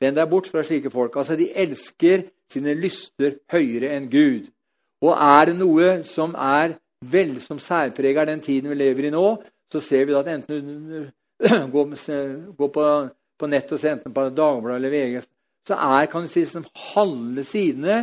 [0.06, 1.16] Vend deg bort fra slike folk.
[1.18, 4.52] Altså, de elsker sine lyster høyere enn Gud.
[5.06, 9.26] Og er det noe som er vel som særpreger den tiden vi lever i nå,
[9.72, 11.00] så ser vi at enten du
[11.74, 12.86] går på,
[13.40, 15.26] på nett og ser enten på Dagbladet eller VG,
[15.66, 17.98] så er kan du si, som halve sidene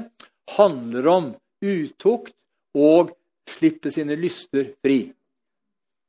[0.57, 1.29] handler om
[1.63, 2.35] utukt
[2.75, 3.15] og
[3.49, 5.05] slippe sine lyster fri.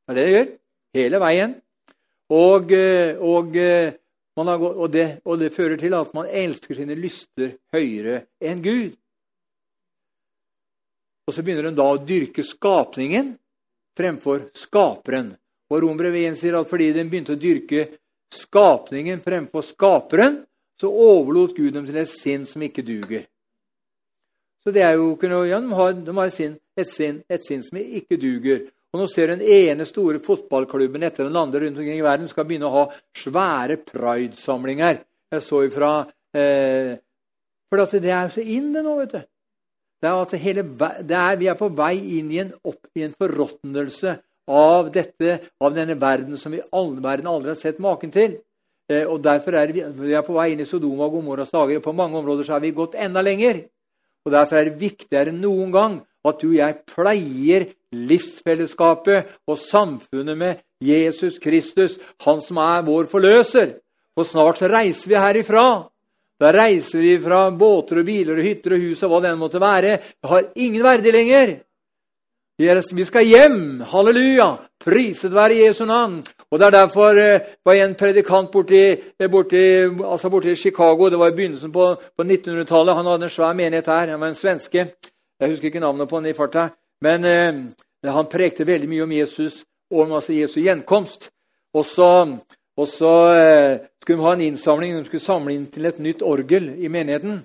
[0.04, 0.50] Det er det det gjør.
[0.98, 1.54] Hele veien.
[2.34, 3.56] Og, eh, og,
[4.36, 8.94] har, og, det, og, det, fører til at man elsker sine lyster høyere enn Gud.
[11.28, 13.36] Og så begynner hun da å dyrke skapningen
[13.98, 15.32] fremfor skaperen.
[15.72, 17.86] Og Rombrevet 1 sier at fordi den begynte å dyrke
[18.34, 20.42] skapningen fremfor skaperen,
[20.82, 23.28] så overlot Gud dem til et sinn som ikke duger.
[24.64, 27.22] Så det er jo ikke noe, ja, De har, de har et, sinn, et, sinn,
[27.30, 28.66] et sinn som ikke duger.
[28.94, 32.30] Og Nå ser du den ene store fotballklubben etter den andre rundt omkring i verden
[32.30, 32.84] skal begynne å ha
[33.18, 35.00] svære pride-samlinger.
[35.34, 35.94] Jeg så ifra
[36.38, 36.94] eh,
[37.72, 39.24] For det er så inn, det nå, vet du.
[40.04, 40.66] Det er at hele,
[41.10, 44.14] det er, vi er på vei inn i en, opp, i en forråtnelse
[44.52, 48.38] av, dette, av denne verden som vi all, verden aldri har sett maken til.
[48.92, 51.80] Eh, og Derfor er vi, vi er på vei inn i Sodoma og Gomorras dager.
[51.80, 53.64] og På mange områder så har vi gått enda lenger.
[54.28, 59.60] Og Derfor er det viktigere enn noen gang at du og jeg pleier livsfellesskapet og
[59.60, 63.76] samfunnet med Jesus Kristus, han som er vår forløser.
[64.14, 65.68] For snart så reiser vi herifra.
[66.40, 69.40] Da reiser vi fra båter og biler og hytter og hus og hva det enn
[69.42, 70.00] måtte være.
[70.20, 71.54] Det har ingen verdi lenger.
[72.58, 73.82] Vi skal hjem.
[73.90, 74.52] Halleluja!
[74.84, 76.24] Priset være Jesu navn.
[76.52, 78.84] Og Det er derfor eh, var en predikant borti,
[79.20, 82.96] eh, borti, altså borti Chicago det var i begynnelsen på, på 1900-tallet.
[82.96, 84.08] Han hadde en svær menighet her.
[84.08, 84.86] Han var en svenske.
[85.44, 86.70] Jeg husker ikke navnet på han i farta.
[87.04, 91.28] Men eh, han prekte veldig mye om Jesus og om altså Jesu gjenkomst.
[91.76, 92.08] Og så,
[92.78, 94.96] og så eh, skulle de ha en innsamling.
[94.96, 97.42] De skulle samle inn til et nytt orgel i menigheten.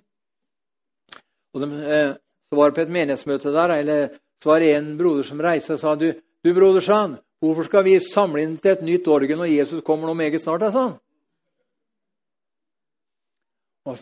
[1.55, 2.15] Og de, eh,
[2.49, 4.09] Så var det på et menighetsmøte der, eller
[4.43, 7.67] så var det en broder som reiste og sa du, du broder, sa han, hvorfor
[7.67, 10.65] skal vi samle inn til et nytt orgel når Jesus kommer nå meget snart?
[10.73, 10.97] sa han.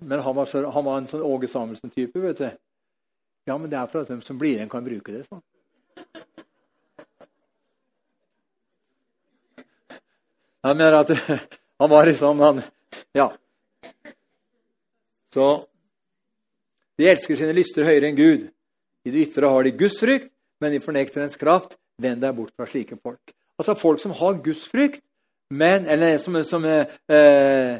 [0.00, 2.22] Men han var, så, han var en sånn Åge Samuelsen-type.
[2.22, 2.50] vet du.
[3.46, 5.22] Ja, men det er for at de som blir igjen, kan bruke det.
[5.28, 5.42] sånn.
[10.66, 11.12] Jeg mener at
[11.80, 12.62] han var liksom han,
[13.14, 13.30] Ja.
[15.34, 15.46] Så
[16.96, 18.46] De elsker sine lyster høyere enn Gud.
[19.04, 20.30] I det ytre har de gudsfrykt,
[20.64, 23.34] men de fornekter ens kraft, vend deg bort fra slike folk.
[23.60, 25.02] Altså folk som har gudsfrykt,
[25.52, 27.76] men, eller som, som eh, eh,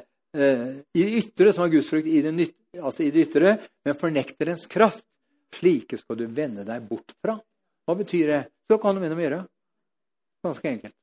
[0.93, 3.57] i det ytre, som har gudsfrykt i det, altså i det ytre,
[3.89, 5.03] men fornekter ens kraft.
[5.57, 7.37] Slike skal du vende deg bort fra.
[7.87, 8.43] Hva betyr det?
[8.67, 9.43] Så kan du med å gjøre.
[10.47, 10.97] Ganske enkelt.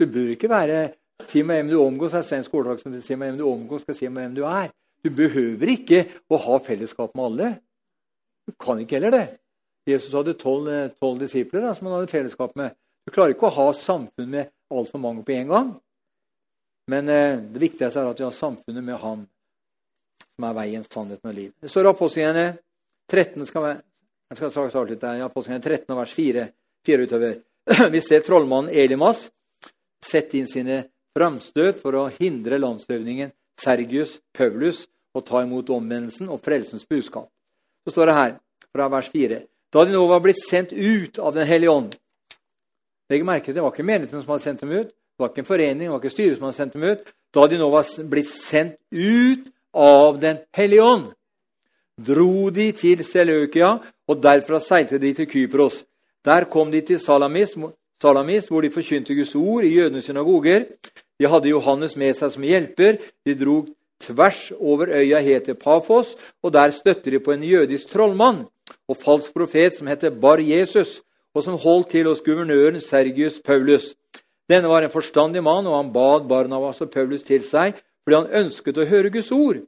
[0.00, 0.80] Du bør ikke være
[1.28, 3.96] Si meg hvem du omgås, er svensk ordtak som sier meg hvem du omgås, skal
[3.96, 4.70] si meg hvem du er.
[5.04, 7.50] Du behøver ikke å ha fellesskap med alle.
[8.48, 9.26] Du kan ikke heller det.
[9.88, 12.76] Jesus hadde tolv disipler da, som han hadde fellesskap med.
[13.06, 15.70] Du klarer ikke å ha samfunn med altfor mange på en gang.
[16.90, 19.22] Men eh, det viktigste er at vi har samfunnet med ham,
[20.34, 21.56] som er veien, sannheten og livet.
[21.62, 22.44] Det står i Apostlene
[23.10, 23.82] 13 skal være,
[24.30, 26.46] jeg skal straks avslutte i Apostlene 13 vers 4,
[26.86, 27.36] 4 utover.
[27.94, 29.26] Vi ser trollmannen Elimas
[30.04, 30.84] sette inn sine
[31.16, 37.26] framstøt for å hindre landshøvdingen Sergius Paulus å ta imot omvendelsen og frelsens budskap.
[37.84, 38.36] Så står det her,
[38.70, 39.40] fra vers 4.:
[39.72, 41.96] Da de nå var blitt sendt ut av Den hellige ånd
[43.10, 45.42] Legg merke til, Det var ikke menigheten som hadde sendt dem ut, det var ikke
[45.42, 47.08] en forening, det var ikke styret som hadde sendt dem ut.
[47.34, 51.10] Da de nå var blitt sendt ut av Den hellige ånd,
[52.06, 53.76] dro de til Seløkia,
[54.08, 55.84] og derfra seilte de til Kypros.
[56.24, 57.56] Der kom de til Salamis,
[58.02, 60.64] Salamis, hvor de forkynte Guds ord i jødenes synagoger.
[61.20, 62.96] De hadde Johannes med seg som hjelper.
[63.26, 63.66] De dro
[64.00, 68.46] tvers over øya het Pafos, og der støtte de på en jødisk trollmann
[68.88, 71.00] og falsk profet som heter Bar-Jesus,
[71.34, 73.94] og som holdt til hos guvernøren Sergius Paulus.
[74.50, 78.44] Denne var en forstandig mann, og han bad Barnavas og Paulus til seg fordi han
[78.44, 79.58] ønsket å høre Guds ord.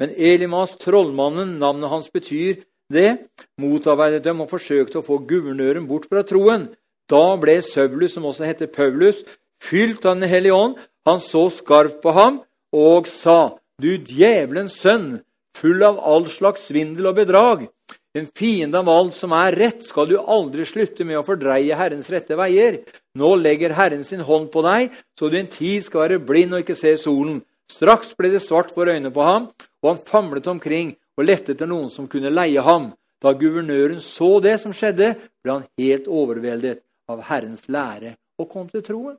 [0.00, 3.18] Men Elimas, trollmannen, navnet hans betyr det,
[3.60, 6.68] motarbeidet dem og forsøkte å få guvernøren bort fra troen.
[7.10, 9.24] Da ble Saulus, som også heter Paulus,
[9.62, 10.78] fylt av Den hellige ånd.
[11.06, 12.40] Han så skarpt på ham
[12.72, 15.22] og sa, Du djevelens sønn,
[15.56, 17.68] full av all slags svindel og bedrag.
[18.12, 22.10] En fiende av alt som er rett, skal du aldri slutte med å fordreie Herrens
[22.10, 22.80] rette veier.
[23.14, 26.64] Nå legger Herren sin hånd på deg, så du en tid skal være blind og
[26.64, 27.38] ikke se solen.
[27.70, 29.48] Straks ble det svart for øynene på ham,
[29.82, 32.90] og han famlet omkring og lette etter noen som kunne leie ham.
[33.20, 35.12] Da guvernøren så det som skjedde,
[35.44, 39.18] ble han helt overveldet av Herrens lære og kom til troen.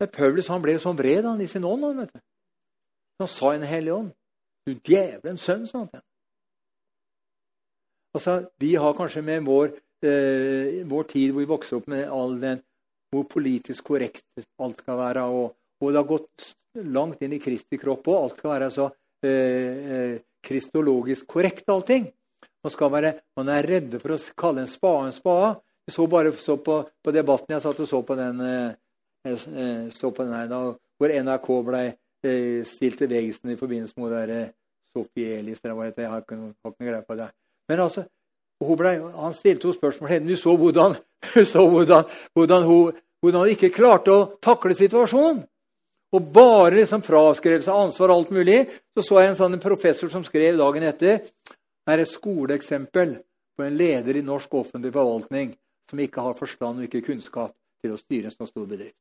[0.00, 1.86] Men Paulus han ble sånn vred han, i sin ånd.
[1.86, 2.20] Han, vet du.
[3.22, 4.12] han sa i Den hellige ånd
[4.66, 6.08] Du djevelens sønn, sa han til ham.
[8.14, 9.72] Altså, vi har kanskje med vår,
[10.06, 12.62] eh, vår, tid hvor vi vokser opp med all den
[13.14, 16.52] hvor politisk korrekt alt skal være, og, og det har gått
[16.94, 18.20] langt inn i Kristi kropp òg.
[18.20, 18.88] Alt skal være så
[19.24, 22.08] eh, eh, kristologisk korrekt, allting.
[22.64, 25.52] Man, være, man, er redde for å kalle en spade en spade.
[25.84, 28.74] Jeg så bare så på, på, debatten jeg satt og så på den, eh,
[29.28, 30.60] eh så på den her, da,
[30.98, 31.84] hvor NRK ble
[32.24, 34.52] eh, stilt til veggelsen i forbindelse med det eh,
[34.94, 37.28] Sophie Elis eller hva heter Jeg har ikke har ikke noe greie på det.
[37.68, 38.04] Men altså,
[38.78, 40.96] ble, han stilte henne spørsmål Du så hvordan,
[41.52, 42.04] så hvordan,
[42.34, 42.92] hvordan hun,
[43.24, 45.40] hvordan han ikke klarte å takle situasjonen.
[46.14, 48.58] Og bare liksom fraskrev seg ansvar og alt mulig.
[48.94, 51.24] Så så jeg en sånn professor som skrev dagen etter
[51.88, 53.16] er et skoleeksempel
[53.56, 55.54] på en leder i norsk offentlig forvaltning
[55.90, 58.98] som ikke har forstand og ikke kunnskap til å styre en så stor bedrift.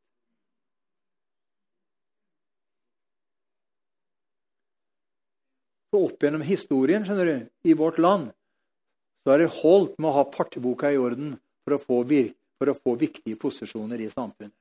[5.93, 7.35] Så opp gjennom historien skjønner du,
[7.69, 8.31] i vårt land
[9.23, 12.01] så er det holdt med å ha partiboka i orden for å få,
[12.63, 14.55] for å få viktige posisjoner i samfunnet.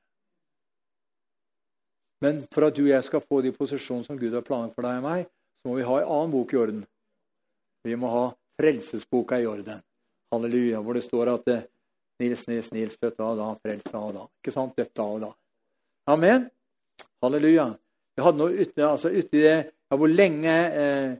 [2.23, 4.87] Men for at du og jeg skal få de posisjonene som Gud har planlagt for
[4.87, 5.25] deg og meg,
[5.59, 6.83] så må vi ha en annen bok i orden.
[7.83, 8.25] Vi må ha
[8.59, 9.81] frelsesboka i orden.
[10.31, 11.65] Halleluja, hvor det står at eh,
[12.23, 14.23] Nils, Nils, Nils, født av da, frelst av da.
[14.39, 14.75] Ikke sant?
[14.79, 15.31] Døpt og da.
[16.11, 16.47] Amen.
[17.23, 17.67] Halleluja.
[18.15, 21.15] Vi hadde noe ute, altså uti det ja, Hvor lenge eh,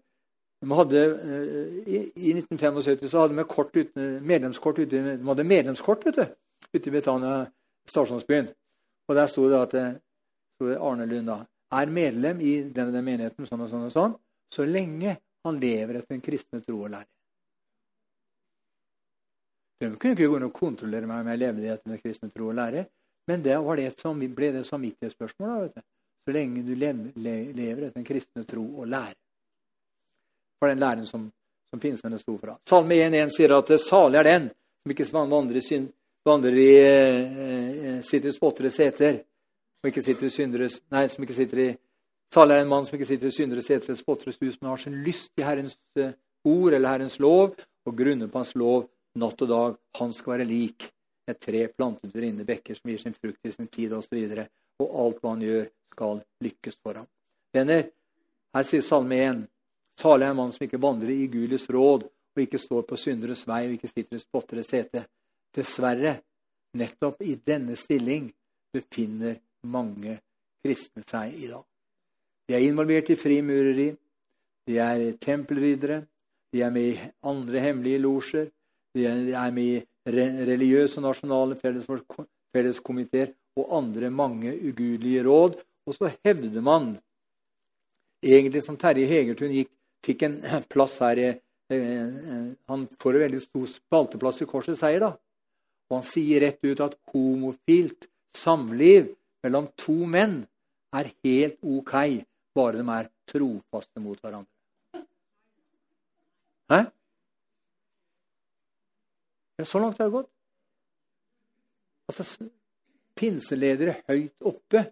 [0.63, 5.47] vi hadde, eh, i, I 1975 så hadde vi kort ute, medlemskort ute, de hadde
[5.47, 6.25] medlemskort vet du,
[6.71, 7.43] ute i Betania
[7.89, 8.47] stasjonsbyen.
[9.09, 9.95] Og der sto det at eh,
[10.55, 11.41] sto det Arne Lund da,
[11.73, 14.15] er medlem i denne, menigheten sånn og sånn og sånn,
[14.53, 17.09] så lenge han lever etter en kristne tro og lære.
[19.81, 22.51] De kunne ikke gå inn og kontrollere meg om jeg levde etter den kristne tro
[22.51, 22.85] og lære.
[23.27, 25.61] Men det det ble det samvittighetsspørsmålet.
[25.61, 25.81] vet du.
[26.23, 29.15] Så lenge du lever etter den kristne tro og lære.
[30.59, 31.31] For den læren som,
[31.69, 32.55] som pinsene sto for.
[32.69, 34.47] Salme 1.1 sier at salig er den
[34.83, 35.89] som ikke vandrer i, synd,
[36.25, 39.19] vandrer i eh, sitter i spotteres seter,
[39.83, 41.69] og ikke sitter i synderes Nei, som ikke sitter i
[42.33, 44.79] Salig er en mann som ikke sitter i synderes seter eller spotteres hus, men har
[44.81, 46.15] sin lyst i Herrens eh,
[46.49, 47.53] ord eller Herrens lov,
[47.85, 48.87] og grunner på Hans lov
[49.21, 49.75] natt og dag.
[49.99, 50.87] Han skal være lik
[51.29, 54.17] et tre plantet ved inne bekker som gir sin frukt i sin tid, osv.
[54.17, 54.47] Og, så
[54.81, 57.09] og alt hva han gjør, skal lykkes for ham.
[57.53, 57.83] Venner,
[58.57, 59.43] her sier Salme 1.:
[60.01, 63.45] Salig er en mann som ikke vandrer i Gulis råd, og ikke står på synderes
[63.45, 65.05] vei og ikke sitter i spotteres sete.
[65.53, 66.15] Dessverre,
[66.79, 68.31] nettopp i denne stilling
[68.73, 69.37] befinner
[69.69, 70.17] mange
[70.63, 71.63] kristne seg i dag.
[72.47, 73.91] De er involvert i frimureri,
[74.67, 76.01] de er tempelriddere,
[76.53, 78.49] de er med i andre hemmelige losjer,
[78.93, 79.83] de er med i
[80.49, 85.57] religiøse og nasjonale felleskomiteer og andre mange ugudelige råd.
[85.87, 86.93] Og så hevder man,
[88.23, 89.71] egentlig som Terje Hegertun gikk,
[90.05, 90.37] fikk en
[90.71, 91.39] plass her eh,
[91.71, 95.13] eh, Han får en veldig stor spalteplass i Korsets seier, da.
[95.89, 98.07] Og han sier rett ut at homofilt
[98.37, 99.11] samliv
[99.43, 100.41] mellom to menn
[100.95, 101.93] er helt ok,
[102.55, 105.03] bare de er trofaste mot hverandre.
[106.71, 106.79] Hæ?
[109.59, 110.29] Ja, så langt har det gått.
[112.09, 112.49] Altså,
[113.15, 114.87] pinseledere høyt oppe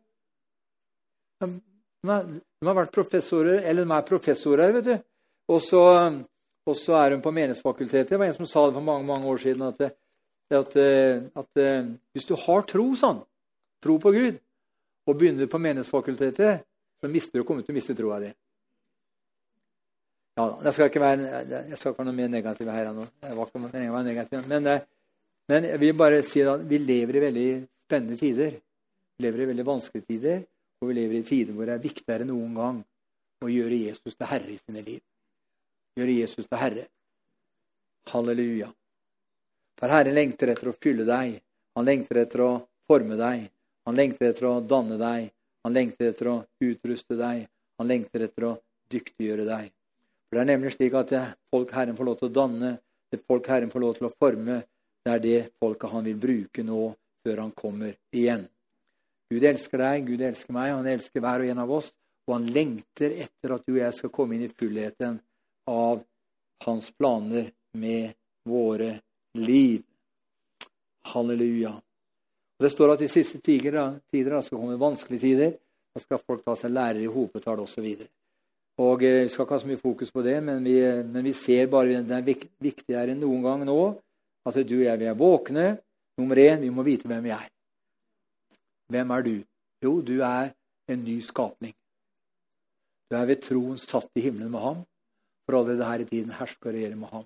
[1.42, 1.50] de,
[2.10, 4.94] har, de har vært professorer, eller de er professorer, vet du.
[5.52, 5.82] Og så,
[6.98, 8.14] er hun på Menighetsfakultetet.
[8.14, 9.66] Det var en som sa det for mange mange år siden.
[9.68, 9.98] At,
[10.58, 10.76] at,
[11.38, 11.62] at
[12.12, 13.22] hvis du har tro, sånn,
[13.84, 14.40] tro på Gud,
[15.08, 16.64] og begynner på Menighetsfakultetet,
[17.02, 18.30] så mister du kommer til å miste troa di.
[20.38, 23.06] Ja, jeg skal ikke være, jeg skal ikke være noe mer negativ her nå.
[23.26, 24.48] Jeg var ikke meningen å være negativ.
[24.48, 24.86] Men, eh,
[25.52, 27.48] men jeg vil bare si at vi lever i veldig
[27.88, 28.56] spennende tider.
[29.18, 30.44] Vi lever i veldig vanskelige tider,
[30.80, 32.84] og vi lever i tider hvor det er viktigere enn noen gang
[33.42, 35.02] å gjøre Jesus til herre i sine liv.
[36.00, 36.88] Gjøre Jesus til herre.
[38.14, 38.72] Halleluja.
[39.82, 41.40] For Herren lengter etter å fylle deg.
[41.74, 42.52] Han lengter etter å
[42.86, 43.48] forme deg.
[43.90, 45.32] Han lengter etter å danne deg.
[45.66, 47.48] Han lengter etter å utruste deg.
[47.82, 48.52] Han lengter etter å
[48.94, 49.72] dyktiggjøre deg.
[50.30, 52.72] For Det er nemlig slik at det folk Herren får lov til å danne,
[53.12, 54.62] det folk Herren får lov til å forme,
[55.02, 56.84] det er det folket han vil bruke nå
[57.26, 58.46] før han kommer igjen.
[59.34, 61.92] Gud elsker deg, Gud elsker meg, han elsker hver og en av oss.
[62.30, 65.18] Og han lengter etter at du og jeg skal komme inn i fullheten
[65.72, 66.04] av
[66.68, 67.50] hans planer
[67.82, 68.14] med
[68.48, 69.00] våre
[69.34, 69.84] liv.
[71.14, 71.74] Halleluja.
[72.60, 75.54] Og Det står at i siste tider, tider skal komme vanskelige tider.
[75.96, 77.88] Da skal folk ta seg lærere i hopetall osv.
[78.80, 81.34] Og eh, Vi skal ikke ha så mye fokus på det, men vi, men vi
[81.34, 83.82] ser bare at det er viktigere enn noen gang nå
[84.46, 85.66] at du og jeg vi er våkne.
[86.18, 87.50] Nummer én, vi må vite hvem vi er.
[88.92, 89.36] Hvem er du?
[89.84, 90.52] Jo, du er
[90.90, 91.74] en ny skapning.
[93.10, 94.82] Du er ved troen satt i himmelen med ham,
[95.46, 97.26] for alle det her i tiden hersker og regjerer med ham.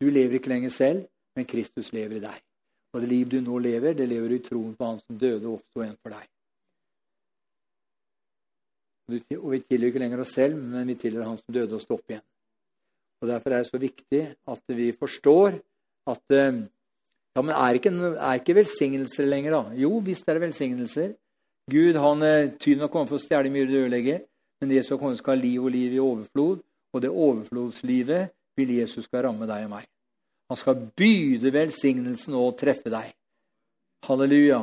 [0.00, 2.40] Du lever ikke lenger selv, men Kristus lever i deg.
[2.94, 5.44] Og det liv du nå lever, det lever du i troen på Han som døde
[5.46, 6.28] og oppsto igjen for deg.
[9.06, 11.98] Og vi tilhører ikke lenger oss selv, men vi tilhører Han som døde og sto
[11.98, 12.24] opp igjen.
[13.22, 15.58] Og Derfor er det så viktig at vi forstår
[16.12, 16.62] at eh,
[17.36, 19.76] ja, men er ikke, er ikke velsignelser lenger, da?
[19.76, 21.14] Jo, visst er det velsignelser.
[21.72, 24.20] Gud han eh, tyden har kommet for å stjele, mye og ødelegge.
[24.60, 26.62] Men Jesus har kommet skal ha liv og liv i overflod.
[26.96, 29.86] Og det overflodslivet vil Jesus skal ramme deg og meg.
[30.50, 33.10] Han skal byde velsignelsen og treffe deg.
[34.06, 34.62] Halleluja.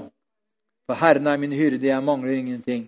[0.87, 2.87] For Herren er min hyrde, jeg mangler ingenting.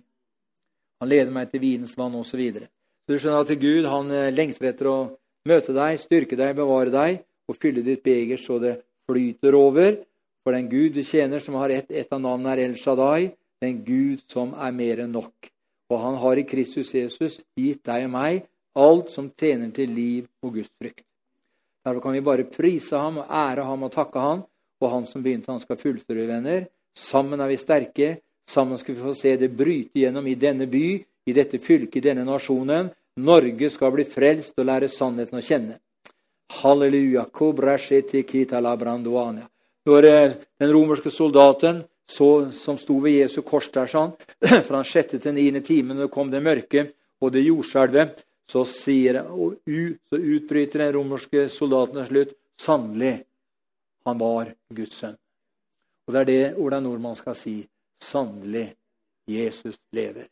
[1.00, 2.30] Han leder meg til vinens vann osv.
[2.30, 2.68] Så, videre.
[3.08, 4.98] du skjønner at Gud han eh, lengter etter å
[5.46, 10.00] møte deg, styrke deg, bevare deg og fylle ditt beger så det flyter over.
[10.42, 13.82] For den Gud du tjener, som har ett et av navnene, er El Shaddai, den
[13.84, 15.50] Gud som er mer enn nok.
[15.90, 18.46] Og han har i Kristus Jesus gitt deg og meg
[18.76, 21.04] alt som tjener til liv og Guds frykt.
[21.86, 24.44] Derfor kan vi bare prise ham og ære ham og takke ham.
[24.80, 26.66] Og han som begynte, han skal fullføre, venner.
[26.96, 28.08] Sammen er vi sterke.
[28.46, 30.86] Sammen skal vi få se det bryte gjennom i denne by,
[31.26, 32.90] i dette fylket, i denne nasjonen.
[33.16, 35.78] Norge skal bli frelst og lære sannheten å kjenne.
[36.60, 37.24] Halleluja.
[39.86, 44.12] Når eh, den romerske soldaten så, som sto ved Jesu kors der, sånn,
[44.66, 46.88] fra den sjette til niende timen, det kom det mørke
[47.22, 53.16] og det jordskjelvet, så, sier, og så utbryter den romerske soldaten til slutt sannelig,
[54.06, 55.16] han var Guds sønn.
[56.06, 57.58] Og Det er det Ola Nordmann skal si.
[57.98, 58.68] Sannelig,
[59.26, 60.28] Jesus lever.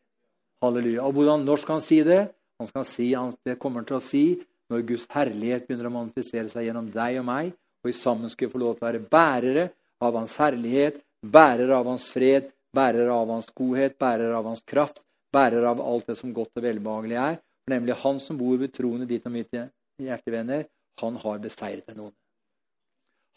[0.63, 1.03] Halleluja.
[1.03, 2.29] Og hvordan Når skal han si det?
[2.59, 3.09] Han skal si,
[3.45, 4.27] det kommer til å si
[4.71, 7.51] når Guds herlighet begynner å manifestere seg gjennom deg og meg,
[7.83, 9.65] og vi sammen skal få lov til å være bærere
[10.01, 15.03] av Hans herlighet, bærere av Hans fred, bærere av Hans godhet, bærere av Hans kraft,
[15.35, 17.37] bærere av alt det som godt og velbehagelig er.
[17.65, 19.53] For nemlig Han som bor ved troen i ditt og mitt
[20.01, 20.67] hjertevenner,
[21.01, 22.19] han har beseiret den onde.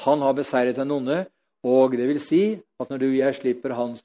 [0.05, 1.25] Han har beseiret den onde,
[1.65, 2.41] og det vil si
[2.79, 3.95] at når du og jeg slipper han,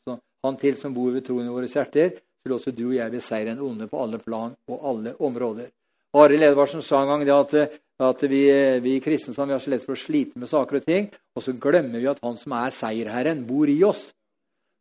[0.45, 3.13] han til som bor ved troen i våre hjerter, så vil også du og jeg
[3.13, 5.69] beseire en onde på alle plan og alle områder.
[6.15, 8.43] Arild Edvardsen sa en gang det at, at vi,
[8.85, 11.55] vi kristne vi har så lett for å slite med saker og ting, og så
[11.57, 14.11] glemmer vi at han som er seierherren, bor i oss.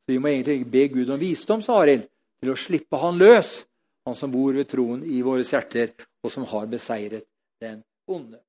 [0.04, 2.08] Så Vi må egentlig be Gud om visdom, sa Arild,
[2.42, 3.62] til å slippe han løs,
[4.12, 5.94] han som bor ved troen i våre hjerter,
[6.24, 7.24] og som har beseiret
[7.64, 8.42] den onde.